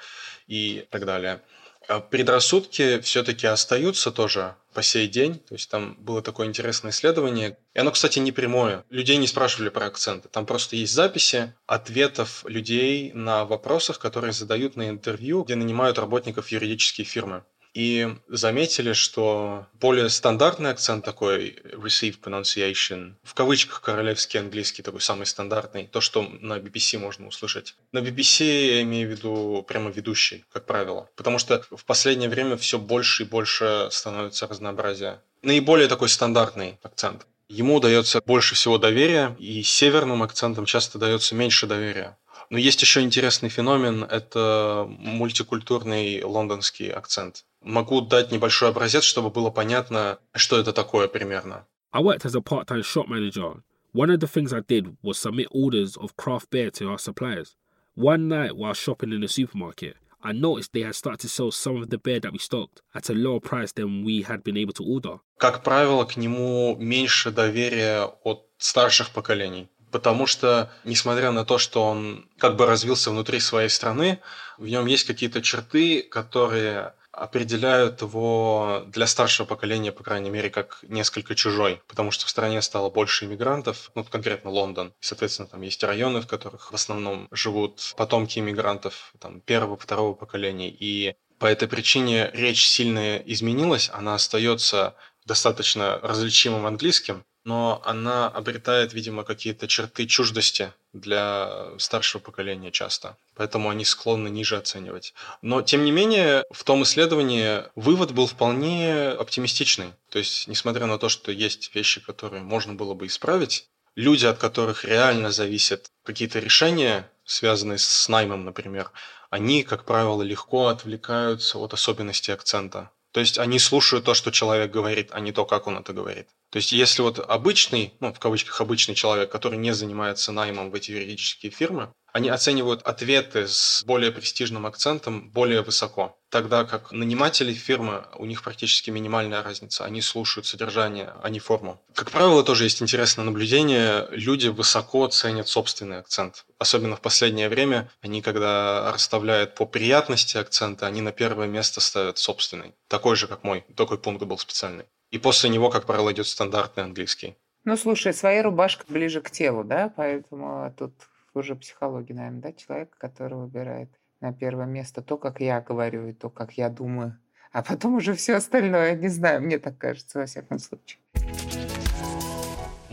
[0.46, 1.42] и так далее.
[1.88, 5.38] А предрассудки все-таки остаются тоже по сей день.
[5.38, 7.56] То есть там было такое интересное исследование.
[7.72, 8.84] И оно, кстати, не прямое.
[8.90, 10.28] Людей не спрашивали про акценты.
[10.28, 16.48] Там просто есть записи ответов людей на вопросах, которые задают на интервью, где нанимают работников
[16.48, 17.42] юридические фирмы
[17.76, 25.26] и заметили, что более стандартный акцент такой received pronunciation, в кавычках королевский английский, такой самый
[25.26, 27.74] стандартный, то, что на BBC можно услышать.
[27.92, 28.44] На BBC
[28.76, 33.24] я имею в виду прямо ведущий, как правило, потому что в последнее время все больше
[33.24, 35.20] и больше становится разнообразия.
[35.42, 37.26] Наиболее такой стандартный акцент.
[37.48, 42.16] Ему дается больше всего доверия, и северным акцентам часто дается меньше доверия.
[42.50, 47.44] Но есть еще интересный феномен– это мультикультурный лондонский акцент.
[47.62, 51.66] Могу дать небольшой образец, чтобы было понятно, что это такое примерно.
[51.92, 53.62] I worked as a part-time shop manager.
[53.92, 57.56] One of the things I did was submit orders of craft beer to our suppliers.
[57.94, 61.76] One night while shopping in the supermarket, I noticed they had started to sell some
[61.82, 64.74] of the beer that we stocked at a lower price than we had been able
[64.74, 65.20] to order.
[65.38, 71.84] Как правило, к нему меньше доверия от старших поколений потому что, несмотря на то, что
[71.84, 74.20] он как бы развился внутри своей страны,
[74.58, 80.80] в нем есть какие-то черты, которые определяют его для старшего поколения, по крайней мере, как
[80.82, 84.92] несколько чужой, потому что в стране стало больше иммигрантов, ну, конкретно Лондон.
[85.00, 90.68] Соответственно, там есть районы, в которых в основном живут потомки иммигрантов там, первого, второго поколения,
[90.68, 94.94] и по этой причине речь сильно изменилась, она остается
[95.24, 103.16] достаточно различимым английским, но она обретает, видимо, какие-то черты чуждости для старшего поколения часто.
[103.36, 105.14] Поэтому они склонны ниже оценивать.
[105.42, 109.92] Но, тем не менее, в том исследовании вывод был вполне оптимистичный.
[110.10, 114.38] То есть, несмотря на то, что есть вещи, которые можно было бы исправить, люди, от
[114.38, 118.90] которых реально зависят какие-то решения, связанные с наймом, например,
[119.30, 122.90] они, как правило, легко отвлекаются от особенностей акцента.
[123.16, 126.28] То есть они слушают то, что человек говорит, а не то, как он это говорит.
[126.56, 130.74] То есть если вот обычный, ну, в кавычках обычный человек, который не занимается наймом в
[130.74, 136.18] эти юридические фирмы, они оценивают ответы с более престижным акцентом более высоко.
[136.30, 139.84] Тогда как наниматели фирмы, у них практически минимальная разница.
[139.84, 141.78] Они слушают содержание, а не форму.
[141.94, 144.08] Как правило, тоже есть интересное наблюдение.
[144.12, 146.46] Люди высоко ценят собственный акцент.
[146.58, 147.90] Особенно в последнее время.
[148.00, 152.72] Они, когда расставляют по приятности акцента, они на первое место ставят собственный.
[152.88, 153.66] Такой же, как мой.
[153.76, 154.86] Такой пункт был специальный.
[155.16, 157.38] И после него, как правило, идет стандартный английский.
[157.64, 159.90] Ну, слушай, своя рубашка ближе к телу, да?
[159.96, 160.92] Поэтому тут
[161.32, 163.88] уже психология, наверное, да, человека, который выбирает.
[164.20, 167.18] на первое место то, как я говорю, и то, как я думаю.
[167.50, 170.98] А потом уже все остальное, не знаю, мне так кажется, во всяком случае.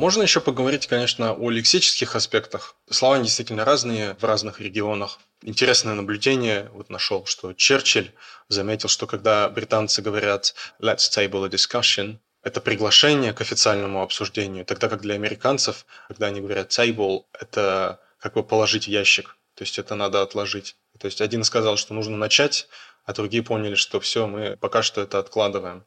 [0.04, 2.76] Можно еще поговорить, конечно, о лексических аспектах.
[2.89, 5.18] Слова действительно разные в разных регионах.
[5.41, 8.12] Интересное наблюдение вот нашел, что Черчилль
[8.49, 14.89] заметил, что когда британцы говорят «let's table a discussion», это приглашение к официальному обсуждению, тогда
[14.89, 19.80] как для американцев, когда они говорят table, это как бы положить в ящик, то есть
[19.80, 20.76] это надо отложить.
[20.99, 22.68] То есть один сказал, что нужно начать,
[23.06, 25.86] а другие поняли, что все, мы пока что это откладываем.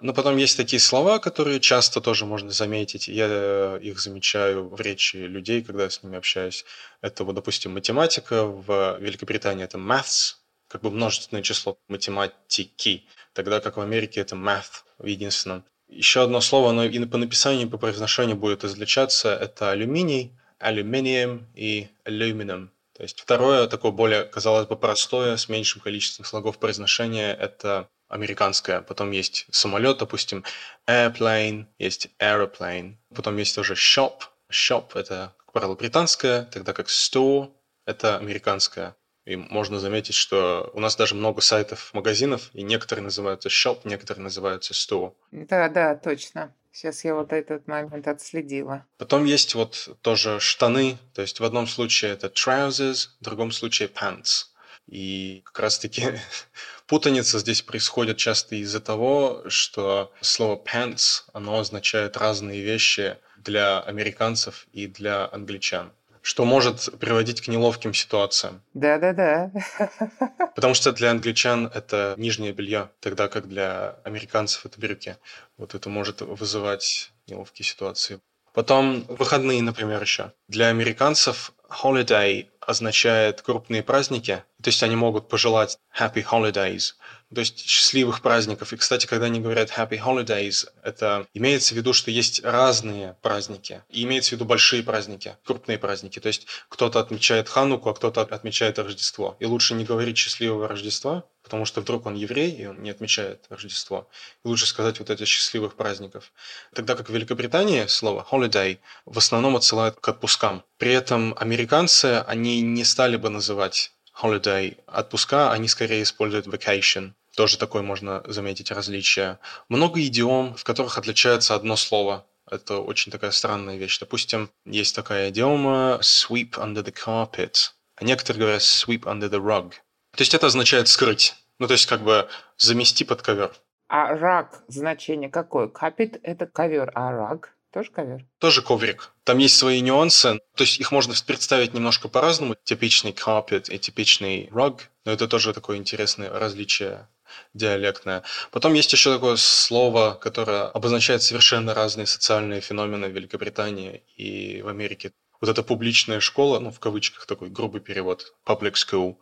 [0.00, 3.08] Но потом есть такие слова, которые часто тоже можно заметить.
[3.08, 6.64] Я их замечаю в речи людей, когда я с ними общаюсь.
[7.00, 8.44] Это, вот, допустим, математика.
[8.44, 10.36] В Великобритании это maths,
[10.68, 15.64] как бы множественное число математики, тогда как в Америке это math в единственном.
[15.88, 19.34] Еще одно слово, оно и по написанию, и по произношению будет излучаться.
[19.34, 22.68] Это алюминий, алюминием и aluminum.
[22.92, 28.80] То есть второе, такое более, казалось бы, простое, с меньшим количеством слогов произношения, это американское.
[28.80, 30.44] Потом есть самолет, допустим,
[30.86, 32.96] airplane, есть aeroplane.
[33.14, 34.22] Потом есть тоже shop.
[34.50, 37.52] Shop– это, как правило, британское, тогда как store–
[37.86, 38.96] это американское.
[39.24, 44.24] И можно заметить, что у нас даже много сайтов, магазинов, и некоторые называются shop, некоторые
[44.24, 45.12] называются store.
[45.30, 46.54] Да, да, точно.
[46.72, 48.86] Сейчас я вот этот момент отследила.
[48.96, 53.88] Потом есть вот тоже штаны, то есть в одном случае это trousers, в другом случае
[53.88, 54.46] pants.
[54.88, 56.14] И как раз-таки
[56.86, 64.66] путаница здесь происходит часто из-за того, что слово pants, оно означает разные вещи для американцев
[64.72, 68.60] и для англичан что может приводить к неловким ситуациям.
[68.74, 69.50] Да-да-да.
[70.54, 75.16] Потому что для англичан это нижнее белье, тогда как для американцев это брюки.
[75.56, 78.20] Вот это может вызывать неловкие ситуации.
[78.52, 80.32] Потом выходные, например, еще.
[80.48, 84.44] Для американцев holiday означает крупные праздники.
[84.62, 86.94] То есть они могут пожелать happy holidays–
[87.34, 88.72] то есть счастливых праздников.
[88.72, 93.82] И, кстати, когда они говорят Happy Holidays, это имеется в виду, что есть разные праздники.
[93.90, 96.18] И имеется в виду большие праздники, крупные праздники.
[96.20, 99.36] То есть кто-то отмечает Хануку, а кто-то отмечает Рождество.
[99.40, 103.44] И лучше не говорить счастливого Рождества, потому что вдруг он еврей, и он не отмечает
[103.50, 104.08] Рождество.
[104.44, 106.32] И лучше сказать вот этих счастливых праздников.
[106.74, 110.64] Тогда как в Великобритании слово holiday в основном отсылает к отпускам.
[110.78, 113.92] При этом американцы, они не стали бы называть
[114.22, 117.12] holiday отпуска, они скорее используют vacation.
[117.36, 119.38] Тоже такое можно заметить различие.
[119.68, 122.26] Много идиом, в которых отличается одно слово.
[122.50, 123.98] Это очень такая странная вещь.
[123.98, 129.74] Допустим, есть такая идиома sweep under the carpet, а некоторые говорят sweep under the rug.
[130.16, 131.34] То есть это означает скрыть.
[131.58, 133.52] Ну, то есть как бы замести под ковер.
[133.88, 135.68] А рак значение какое?
[135.68, 138.24] Капит– это ковер, а рак тоже ковер?
[138.38, 139.12] Тоже коврик.
[139.24, 140.40] Там есть свои нюансы.
[140.54, 142.56] То есть их можно представить немножко по-разному.
[142.64, 144.80] Типичный carpet и типичный rug.
[145.04, 147.08] Но это тоже такое интересное различие
[147.54, 148.22] диалектная.
[148.50, 154.68] Потом есть еще такое слово, которое обозначает совершенно разные социальные феномены в Великобритании и в
[154.68, 155.12] Америке.
[155.40, 159.16] Вот эта публичная школа, ну, в кавычках такой грубый перевод, public school.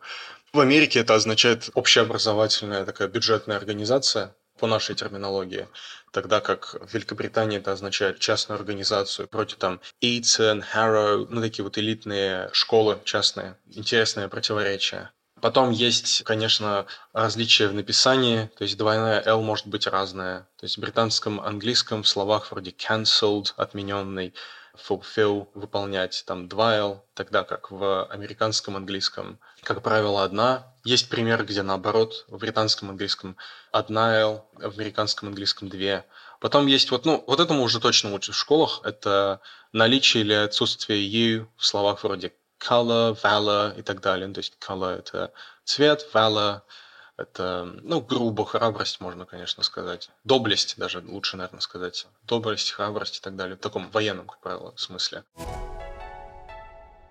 [0.53, 5.67] В Америке это означает общеобразовательная такая бюджетная организация, по нашей терминологии,
[6.11, 11.77] тогда как в Великобритании это означает частную организацию, против там Eton, Harrow, ну такие вот
[11.77, 13.57] элитные школы частные.
[13.73, 15.11] Интересное противоречие.
[15.39, 20.47] Потом есть, конечно, различия в написании, то есть двойная L может быть разная.
[20.57, 24.33] То есть в британском английском в словах вроде cancelled, отмененный,
[24.77, 30.73] fulfill, выполнять, там L, тогда как в американском английском, как правило, одна.
[30.83, 33.37] Есть пример, где наоборот, в британском английском
[33.71, 36.05] одна L, в американском английском две.
[36.39, 39.41] Потом есть вот, ну, вот этому уже точно учат в школах, это
[39.73, 44.31] наличие или отсутствие you в словах вроде color, valor и так далее.
[44.33, 45.31] То есть color– это
[45.63, 46.61] цвет, valor–
[47.17, 50.09] это, ну, грубо, храбрость, можно, конечно, сказать.
[50.23, 52.07] Доблесть даже лучше, наверное, сказать.
[52.23, 53.57] Доблесть, храбрость и так далее.
[53.57, 55.23] В таком военном, как правило, смысле.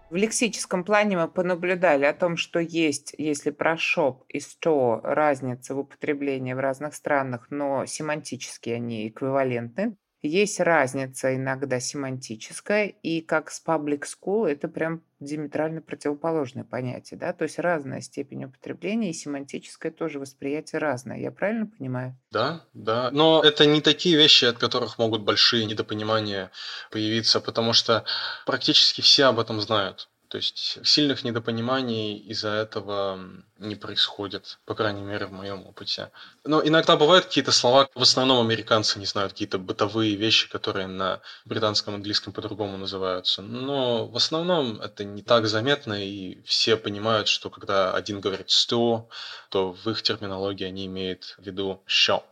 [0.08, 5.74] В лексическом плане мы понаблюдали о том, что есть, если про шоп и сто разница
[5.74, 9.96] в употреблении в разных странах, но семантически они эквивалентны.
[10.22, 17.32] Есть разница иногда семантическая, и как с public school это прям диаметрально противоположное понятие, да,
[17.32, 21.18] то есть разная степень употребления и семантическое тоже восприятие разное.
[21.18, 22.18] Я правильно понимаю?
[22.30, 23.10] Да, да.
[23.12, 26.50] Но это не такие вещи, от которых могут большие недопонимания
[26.90, 28.04] появиться, потому что
[28.46, 30.08] практически все об этом знают.
[30.28, 33.18] То есть сильных недопониманий из-за этого
[33.58, 36.10] не происходит, по крайней мере, в моем опыте.
[36.44, 41.20] Но иногда бывают какие-то слова, в основном американцы не знают какие-то бытовые вещи, которые на
[41.44, 43.40] британском английском по-другому называются.
[43.42, 49.04] Но в основном это не так заметно, и все понимают, что когда один говорит store,
[49.48, 52.24] то в их терминологии они имеют в виду shop.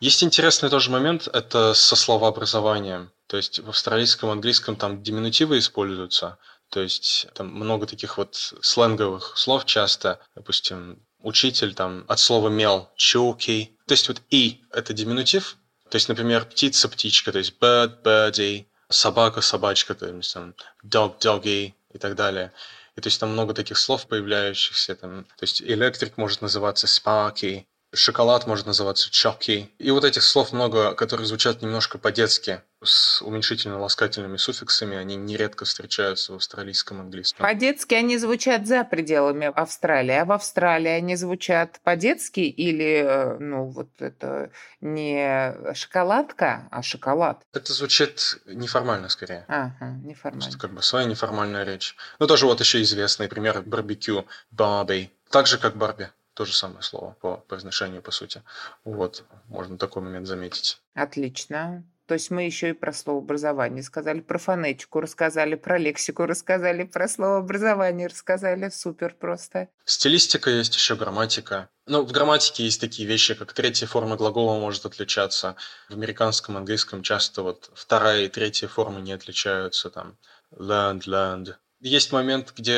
[0.00, 3.12] Есть интересный тоже момент, это со словообразованием.
[3.26, 6.38] То есть в австралийском английском там диминутивы используются,
[6.70, 12.90] то есть там много таких вот сленговых слов часто, допустим, учитель там от слова мел,
[12.96, 13.76] чуки.
[13.86, 15.56] То есть вот и это диминутив,
[15.90, 20.54] то есть, например, птица, птичка, то есть bird, birdie, собака, собачка, то есть там
[20.84, 22.52] dog, doggy и так далее.
[22.96, 27.66] И то есть там много таких слов появляющихся, там, то есть электрик может называться sparky,
[27.92, 29.70] Шоколад может называться чоки.
[29.78, 36.32] И вот этих слов много, которые звучат немножко по-детски, с уменьшительно-ласкательными суффиксами, они нередко встречаются
[36.32, 37.44] в австралийском английском.
[37.44, 43.66] По-детски они звучат за пределами Австралии, а в Австралии они звучат по-детски или, э, ну,
[43.66, 47.42] вот это не шоколадка, а шоколад?
[47.52, 49.44] Это звучит неформально скорее.
[49.48, 50.48] Ага, неформально.
[50.48, 51.96] Это как бы своя неформальная речь.
[52.18, 55.10] Ну, тоже вот еще известный пример барбекю, барби.
[55.30, 56.10] Так же, как Барби
[56.40, 58.42] то же самое слово по произношению, по сути.
[58.84, 60.80] Вот, можно такой момент заметить.
[60.94, 61.84] Отлично.
[62.06, 66.84] То есть мы еще и про слово образование сказали, про фонетику рассказали, про лексику рассказали,
[66.84, 68.70] про слово образование рассказали.
[68.70, 69.68] Супер просто.
[69.84, 71.68] Стилистика есть еще грамматика.
[71.84, 75.56] Ну, в грамматике есть такие вещи, как третья форма глагола может отличаться.
[75.90, 79.90] В американском английском часто вот вторая и третья формы не отличаются.
[79.90, 80.16] Там
[80.52, 82.76] learned, learned, есть момент, где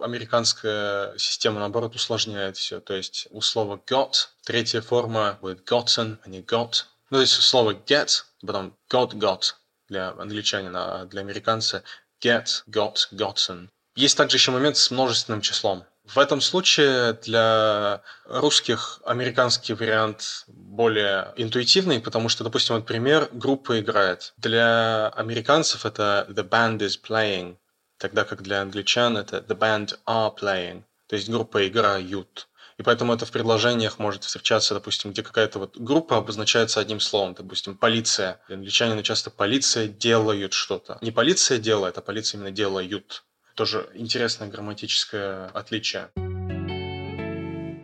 [0.00, 2.80] американская система, наоборот, усложняет все.
[2.80, 6.84] То есть у слова got третья форма будет gotten, а не got.
[7.10, 9.54] Ну, то есть слово get, потом got, got
[9.88, 11.82] для англичанина, а для американца
[12.22, 13.68] get, got, gotten.
[13.94, 15.84] Есть также еще момент с множественным числом.
[16.04, 23.78] В этом случае для русских американский вариант более интуитивный, потому что, допустим, вот пример, группа
[23.78, 24.34] играет.
[24.36, 27.56] Для американцев это the band is playing,
[28.02, 32.48] тогда как для англичан это the band are playing, то есть группа играют.
[32.76, 37.34] И поэтому это в предложениях может встречаться, допустим, где какая-то вот группа обозначается одним словом,
[37.34, 38.40] допустим, полиция.
[38.48, 40.98] Для англичанина часто полиция делают что-то.
[41.00, 43.22] Не полиция делает, а полиция именно делают.
[43.54, 46.10] Тоже интересное грамматическое отличие.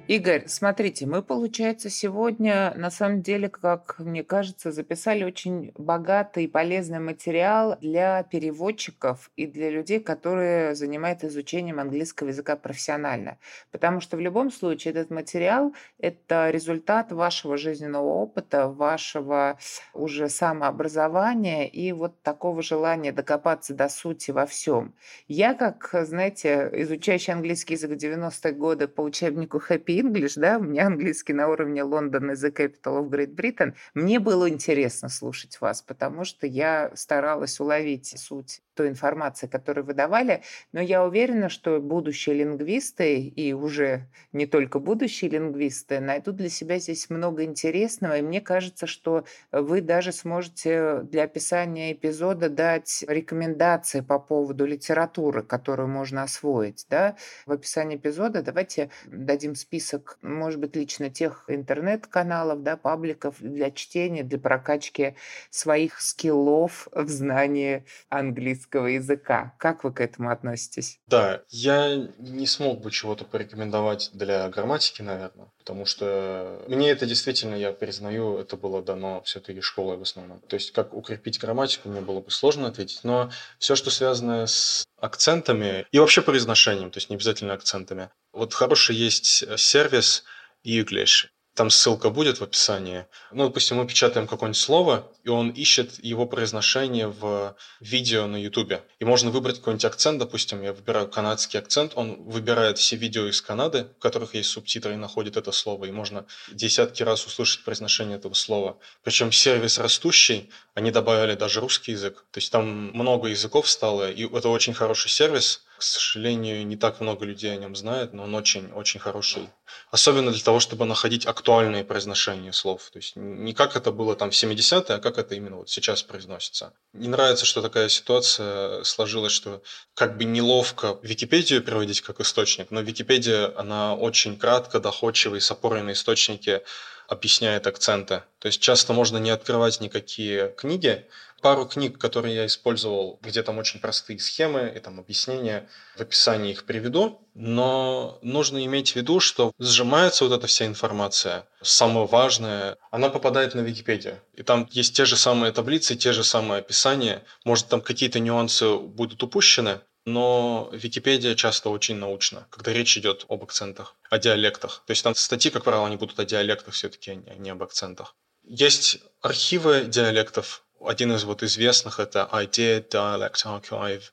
[0.08, 6.48] Игорь, смотрите, мы, получается, сегодня, на самом деле, как мне кажется, записали очень богатый и
[6.48, 13.36] полезный материал для переводчиков и для людей, которые занимаются изучением английского языка профессионально.
[13.70, 19.58] Потому что в любом случае этот материал– это результат вашего жизненного опыта, вашего
[19.92, 24.94] уже самообразования и вот такого желания докопаться до сути во всем.
[25.26, 30.62] Я, как, знаете, изучающий английский язык в 90-е годы по учебнику Happy English, да, у
[30.62, 33.74] меня английский на уровне Лондон is the capital of Great Britain.
[33.94, 39.92] Мне было интересно слушать вас, потому что я старалась уловить суть той информации, которую вы
[39.94, 46.48] давали, но я уверена, что будущие лингвисты и уже не только будущие лингвисты найдут для
[46.48, 53.04] себя здесь много интересного, и мне кажется, что вы даже сможете для описания эпизода дать
[53.08, 56.86] рекомендации по поводу литературы, которую можно освоить.
[56.88, 57.16] Да?
[57.46, 64.22] В описании эпизода давайте дадим список, может быть, лично тех интернет-каналов, да, пабликов для чтения,
[64.22, 65.16] для прокачки
[65.50, 69.54] своих скиллов в знании английского английского языка.
[69.58, 70.98] Как вы к этому относитесь?
[71.06, 77.54] Да, я не смог бы чего-то порекомендовать для грамматики, наверное, потому что мне это действительно,
[77.54, 80.40] я признаю, это было дано все-таки школой в основном.
[80.40, 84.84] То есть как укрепить грамматику, мне было бы сложно ответить, но все, что связано с
[85.00, 88.10] акцентами и вообще произношением, то есть не обязательно акцентами.
[88.32, 90.24] Вот хороший есть сервис
[90.64, 91.28] English,
[91.58, 93.06] там ссылка будет в описании.
[93.32, 98.74] Ну, допустим, мы печатаем какое-нибудь слово, и он ищет его произношение в видео на YouTube.
[99.00, 103.42] И можно выбрать какой-нибудь акцент, допустим, я выбираю канадский акцент, он выбирает все видео из
[103.42, 108.18] Канады, в которых есть субтитры, и находит это слово, и можно десятки раз услышать произношение
[108.18, 108.78] этого слова.
[109.02, 112.24] Причем сервис растущий, они добавили даже русский язык.
[112.30, 117.00] То есть там много языков стало, и это очень хороший сервис, к сожалению, не так
[117.00, 119.48] много людей о нем знает, но он очень-очень хороший.
[119.90, 122.90] Особенно для того, чтобы находить актуальные произношения слов.
[122.92, 126.02] То есть не как это было там в 70-е, а как это именно вот сейчас
[126.02, 126.72] произносится.
[126.92, 129.62] Не нравится, что такая ситуация сложилась, что
[129.94, 135.50] как бы неловко Википедию переводить как источник, но Википедия, она очень кратко, доходчиво и с
[135.50, 136.62] опорой на источники
[137.08, 138.22] объясняет акценты.
[138.38, 141.06] То есть часто можно не открывать никакие книги,
[141.40, 146.52] пару книг, которые я использовал, где там очень простые схемы и там объяснения, в описании
[146.52, 152.76] их приведу, но нужно иметь в виду, что сжимается вот эта вся информация, самое важное,
[152.90, 154.20] она попадает на Википедию.
[154.34, 157.24] И там есть те же самые таблицы, те же самые описания.
[157.44, 159.80] Может, там какие-то нюансы будут упущены,
[160.12, 164.82] но Википедия часто очень научна, когда речь идет об акцентах, о диалектах.
[164.86, 168.16] То есть там статьи, как правило, они будут о диалектах все-таки, а не об акцентах.
[168.42, 174.04] Есть архивы диалектов, один из вот известных это Idea Dialect Archive.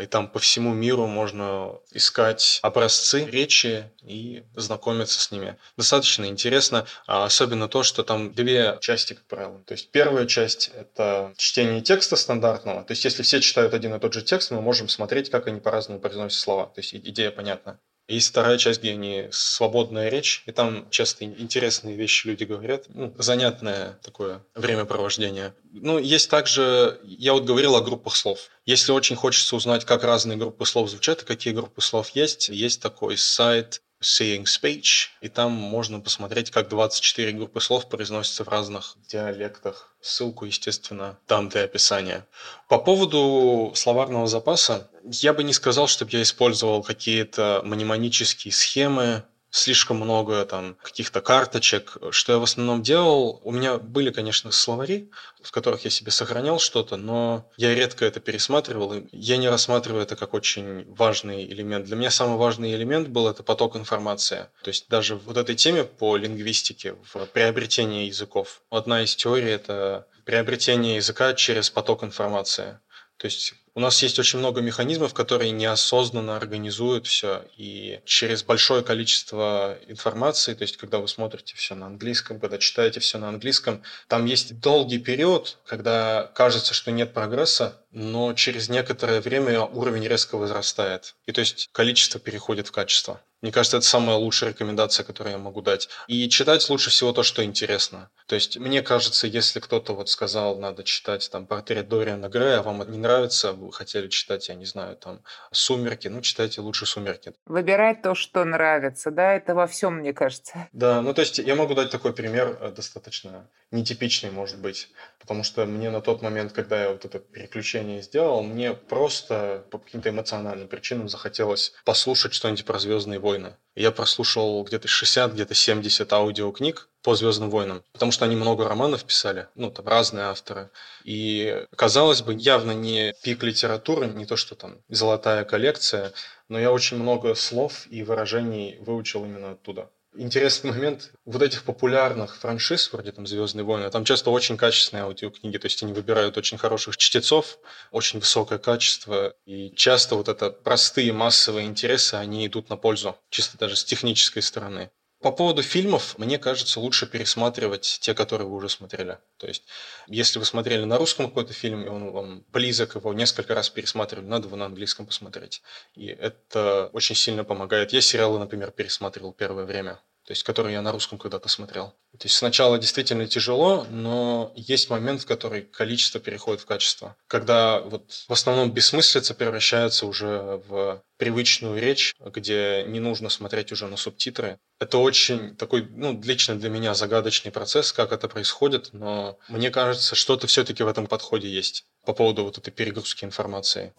[0.00, 5.56] И там по всему миру можно искать образцы речи и знакомиться с ними.
[5.76, 9.60] Достаточно интересно, а особенно то, что там две части, как правило.
[9.66, 12.84] То есть первая часть– это чтение текста стандартного.
[12.84, 15.60] То есть если все читают один и тот же текст, мы можем смотреть, как они
[15.60, 16.66] по-разному произносят слова.
[16.66, 17.78] То есть идея понятна.
[18.08, 22.86] Есть вторая часть, где они свободная речь, и там часто интересные вещи люди говорят.
[22.88, 25.54] Ну, занятное такое времяпровождение.
[25.72, 28.48] Ну, есть также, я вот говорил о группах слов.
[28.64, 32.80] Если очень хочется узнать, как разные группы слов звучат и какие группы слов есть, есть
[32.80, 38.96] такой сайт Seeing Speech, и там можно посмотреть, как 24 группы слов произносятся в разных
[39.08, 39.94] диалектах.
[40.00, 42.26] Ссылку, естественно, там для описания.
[42.68, 49.96] По поводу словарного запаса, я бы не сказал, чтобы я использовал какие-то мнемонические схемы, слишком
[49.96, 51.96] много там каких-то карточек.
[52.10, 53.40] Что я в основном делал?
[53.44, 55.10] У меня были, конечно, словари,
[55.42, 58.94] в которых я себе сохранял что-то, но я редко это пересматривал.
[59.12, 61.86] Я не рассматриваю это как очень важный элемент.
[61.86, 64.48] Для меня самый важный элемент был это поток информации.
[64.62, 68.62] То есть даже вот этой теме по лингвистике, в приобретении языков.
[68.70, 72.80] Одна из теорий– это приобретение языка через поток информации.
[73.16, 77.44] То есть у нас есть очень много механизмов, которые неосознанно организуют все.
[77.56, 83.00] И через большое количество информации, то есть когда вы смотрите все на английском, когда читаете
[83.00, 89.20] все на английском, там есть долгий период, когда кажется, что нет прогресса, но через некоторое
[89.20, 91.14] время уровень резко возрастает.
[91.26, 93.20] И то есть количество переходит в качество.
[93.40, 95.88] Мне кажется, это самая лучшая рекомендация, которую я могу дать.
[96.08, 98.10] И читать лучше всего то, что интересно.
[98.26, 102.62] То есть, мне кажется, если кто-то вот сказал, надо читать там портрет Дориана Грея, а
[102.62, 105.22] вам это не нравится, вы хотели читать, я не знаю, там
[105.52, 107.32] «Сумерки», ну, читайте лучше «Сумерки».
[107.46, 110.68] Выбирать то, что нравится, да, это во всем, мне кажется.
[110.72, 114.88] Да, ну, то есть, я могу дать такой пример, э, достаточно нетипичный, может быть,
[115.20, 119.78] потому что мне на тот момент, когда я вот это переключение сделал, мне просто по
[119.78, 123.54] каким-то эмоциональным причинам захотелось послушать что-нибудь про «Звездные войны».
[123.74, 129.04] Я прослушал где-то 60, где-то 70 аудиокниг по «Звездным войнам», потому что они много романов
[129.04, 130.70] писали, ну, там разные авторы.
[131.04, 136.12] И, казалось бы, явно не пик литературы, не то, что там золотая коллекция,
[136.48, 141.12] но я очень много слов и выражений выучил именно оттуда интересный момент.
[141.24, 145.82] Вот этих популярных франшиз, вроде там «Звездные войны», там часто очень качественные аудиокниги, то есть
[145.82, 147.58] они выбирают очень хороших чтецов,
[147.90, 153.56] очень высокое качество, и часто вот это простые массовые интересы, они идут на пользу, чисто
[153.58, 154.90] даже с технической стороны.
[155.20, 159.18] По поводу фильмов, мне кажется, лучше пересматривать те, которые вы уже смотрели.
[159.36, 159.64] То есть,
[160.06, 164.26] если вы смотрели на русском какой-то фильм, и он вам близок, его несколько раз пересматривали,
[164.26, 165.60] надо его на английском посмотреть.
[165.96, 167.92] И это очень сильно помогает.
[167.92, 169.98] Я сериалы, например, пересматривал первое время
[170.28, 171.94] то есть который я на русском когда-то смотрел.
[172.12, 177.16] То есть сначала действительно тяжело, но есть момент, в который количество переходит в качество.
[177.28, 183.86] Когда вот в основном бессмыслица превращается уже в привычную речь, где не нужно смотреть уже
[183.86, 184.58] на субтитры.
[184.78, 190.14] Это очень такой, ну, лично для меня загадочный процесс, как это происходит, но мне кажется,
[190.14, 193.94] что-то все-таки в этом подходе есть по поводу вот этой перегрузки информации.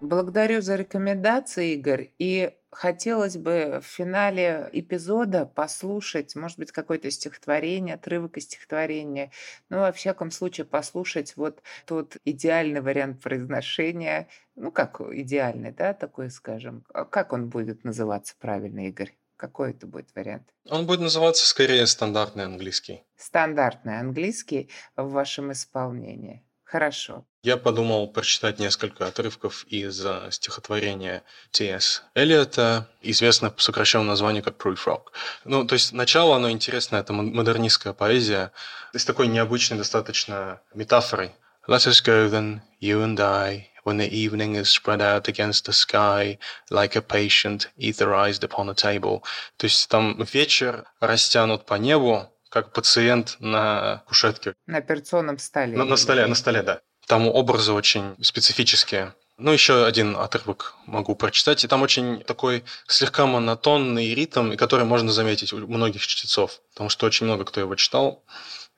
[0.00, 2.12] Благодарю за рекомендации, Игорь.
[2.18, 9.30] И хотелось бы в финале эпизода послушать, может быть, какое-то стихотворение, отрывок из стихотворения.
[9.68, 14.28] Ну, во всяком случае, послушать вот тот идеальный вариант произношения.
[14.56, 16.84] Ну, как идеальный, да, такой, скажем.
[16.94, 19.14] А как он будет называться правильно, Игорь?
[19.36, 20.48] Какой это будет вариант?
[20.68, 23.04] Он будет называться скорее стандартный английский.
[23.16, 26.44] Стандартный английский в вашем исполнении.
[26.70, 27.24] Хорошо.
[27.42, 32.04] Я подумал прочитать несколько отрывков из э, стихотворения Т.С.
[32.14, 35.02] Эллиота, известное по сокращенному названию как Proof.
[35.44, 38.52] Ну, то есть начало, оно интересное, это модернистская поэзия,
[38.92, 41.32] с такой необычной достаточно метафорой.
[41.66, 45.72] Let us go then, you and I, when the evening is spread out against the
[45.72, 46.38] sky,
[46.70, 49.24] like a patient etherized upon a table.
[49.56, 54.54] То есть там вечер растянут по небу, как пациент на кушетке.
[54.66, 55.76] На операционном столе.
[55.76, 56.80] На, на столе, на столе, да.
[57.06, 59.14] Там образы очень специфические.
[59.38, 61.64] Ну, еще один отрывок могу прочитать.
[61.64, 67.06] И там очень такой слегка монотонный ритм, который можно заметить у многих чтецов, потому что
[67.06, 68.22] очень много кто его читал.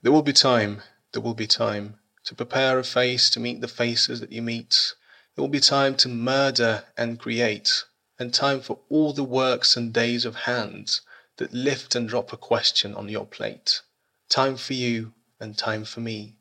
[0.05, 0.81] There will be time,
[1.13, 1.95] there will be time
[2.25, 4.95] to prepare a face to meet the faces that you meet.
[5.35, 7.87] There will be time to murder and create,
[8.19, 11.01] and time for all the works and days of hands
[11.43, 13.83] that lift and drop a question on your plate.
[14.29, 16.37] Time for you and time for me,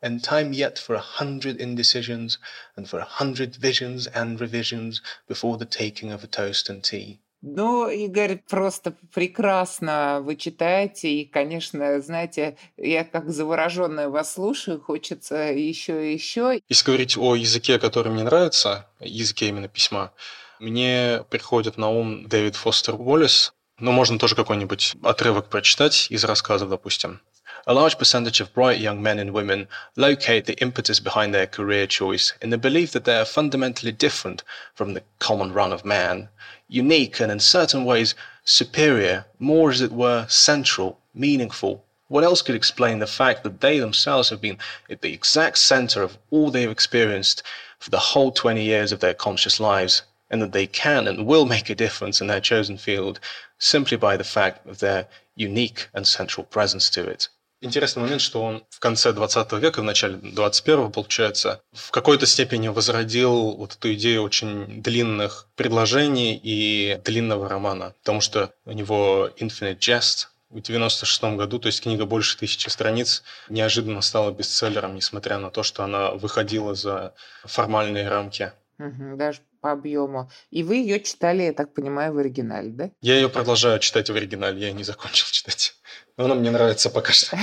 [0.00, 2.38] and time yet for a hundred indecisions
[2.76, 7.18] and for a hundred visions and revisions before the taking of a toast and tea.
[7.46, 15.52] Ну, Игорь, просто прекрасно вы читаете, и, конечно, знаете, я как завороженная вас слушаю, хочется
[15.52, 16.60] еще и еще.
[16.68, 20.12] Если говорить о языке, который мне нравится, языке именно письма,
[20.60, 26.69] мне приходит на ум Дэвид Фостер Уоллес, но можно тоже какой-нибудь отрывок прочитать из рассказов,
[26.69, 27.21] допустим.
[27.65, 31.87] A large percentage of bright young men and women locate the impetus behind their career
[31.87, 34.43] choice in the belief that they are fundamentally different
[34.73, 36.29] from the common run of man,
[36.67, 41.85] unique and in certain ways superior, more as it were central, meaningful.
[42.07, 44.57] What else could explain the fact that they themselves have been
[44.89, 47.43] at the exact center of all they've experienced
[47.77, 50.03] for the whole 20 years of their conscious lives,
[50.34, 53.20] And that they can and will make a difference in their chosen field
[53.58, 55.06] simply by the fact of their
[55.36, 57.30] unique and central presence to it?
[57.60, 62.68] Интересный момент, что он в конце 20 века, в начале 21 получается, в какой-то степени
[62.68, 69.78] возродил вот эту идею очень длинных предложений и длинного романа, потому что у него Infinite
[69.78, 75.50] Jest в 96 году, то есть книга больше тысячи страниц, неожиданно стала бестселлером, несмотря на
[75.50, 77.14] то, что она выходила за
[77.44, 78.52] формальные рамки.
[78.76, 80.30] Мгм, даже по объему.
[80.50, 82.90] И вы ее читали, я так понимаю, в оригинале, да?
[83.00, 85.74] Я ее продолжаю читать в оригинале, я не закончил читать.
[86.18, 87.38] Но она мне нравится пока что.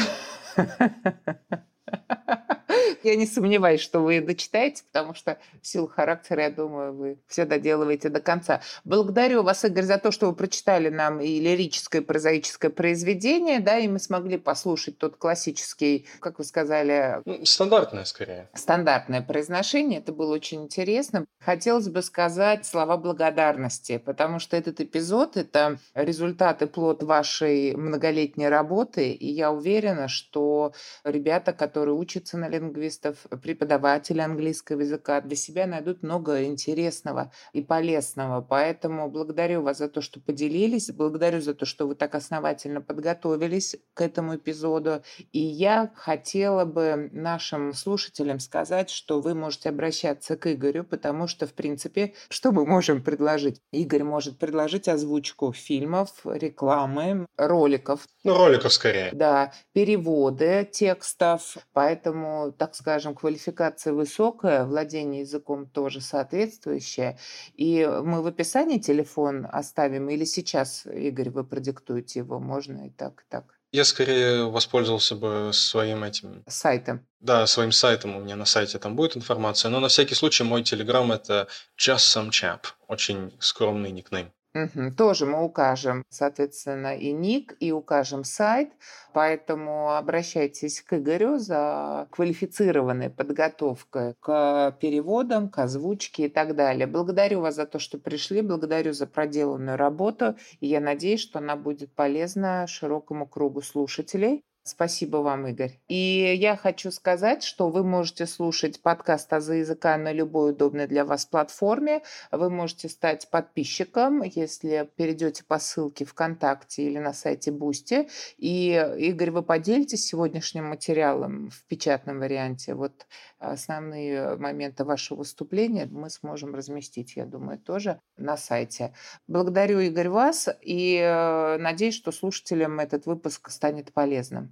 [3.04, 7.46] Я не сомневаюсь, что вы дочитаете, потому что в силу характера, я думаю, вы все
[7.46, 8.62] доделываете до конца.
[8.84, 13.80] Благодарю вас, Игорь, за то, что вы прочитали нам и лирическое, и прозаическое произведение, да,
[13.80, 17.22] и мы смогли послушать тот классический, как вы сказали...
[17.26, 18.50] Ну, стандартное, скорее.
[18.54, 20.00] Стандартное произношение.
[20.00, 21.26] Это было очень интересно.
[21.40, 28.48] Хотелось бы сказать слова благодарности, потому что этот эпизод– это результат и плод вашей многолетней
[28.48, 30.74] работы, и я уверена, что
[31.04, 38.42] ребята, которые учатся на лингвистов, преподаватели английского языка для себя найдут много интересного и полезного.
[38.42, 43.76] Поэтому благодарю вас за то, что поделились, благодарю за то, что вы так основательно подготовились
[43.94, 45.02] к этому эпизоду.
[45.32, 51.48] И я хотела бы нашим слушателям сказать, что вы можете обращаться к Игорю, потому что,
[51.48, 53.62] в принципе, что мы можем предложить?
[53.72, 58.08] Игорь может предложить озвучку фильмов, рекламы, роликов.
[58.24, 59.10] Ну, роликов скорее.
[59.14, 61.58] Да, переводы текстов.
[61.74, 67.18] Поэтому, так скажем, квалификация высокая, владение языком тоже соответствующее.
[67.56, 73.22] И мы в описании телефон оставим или сейчас, Игорь, вы продиктуете его, можно и так,
[73.22, 73.46] и так.
[73.72, 76.44] Я скорее воспользовался бы своим этим...
[76.46, 77.08] Сайтом.
[77.22, 78.18] Да, своим сайтом.
[78.18, 79.70] У меня на сайте там будет информация.
[79.70, 81.48] Но на всякий случай мой телеграм это
[81.78, 82.66] just some chap.
[82.88, 84.34] Очень скромный никнейм.
[84.54, 84.94] Мгм.
[84.96, 88.74] Тоже мы укажем, соответственно, и ник, и укажем сайт,
[89.14, 96.86] поэтому обращайтесь к Игорю за квалифицированной подготовкой к переводам, к озвучке и так далее.
[96.86, 101.56] Благодарю вас за то, что пришли, благодарю за проделанную работу, и я надеюсь, что она
[101.56, 104.44] будет полезна широкому кругу слушателей.
[104.64, 105.80] Спасибо вам, Игорь.
[105.88, 111.04] И я хочу сказать, что вы можете слушать подкаст «Азы языка» на любой удобной для
[111.04, 112.04] вас платформе.
[112.32, 118.08] Вы можете стать подписчиком, если перейдете по ссылке ВКонтакте или на сайте Boosty.
[118.38, 122.76] И, Игорь, вы поделитесь сегодняшним материалом в печатном варианте.
[122.76, 123.08] Вот
[123.40, 128.94] основные моменты вашего выступления мы сможем разместить, я думаю, тоже на сайте.
[129.28, 134.52] Благодарю, Игорь, вас и э, надеюсь, что слушателям этот выпуск станет полезным.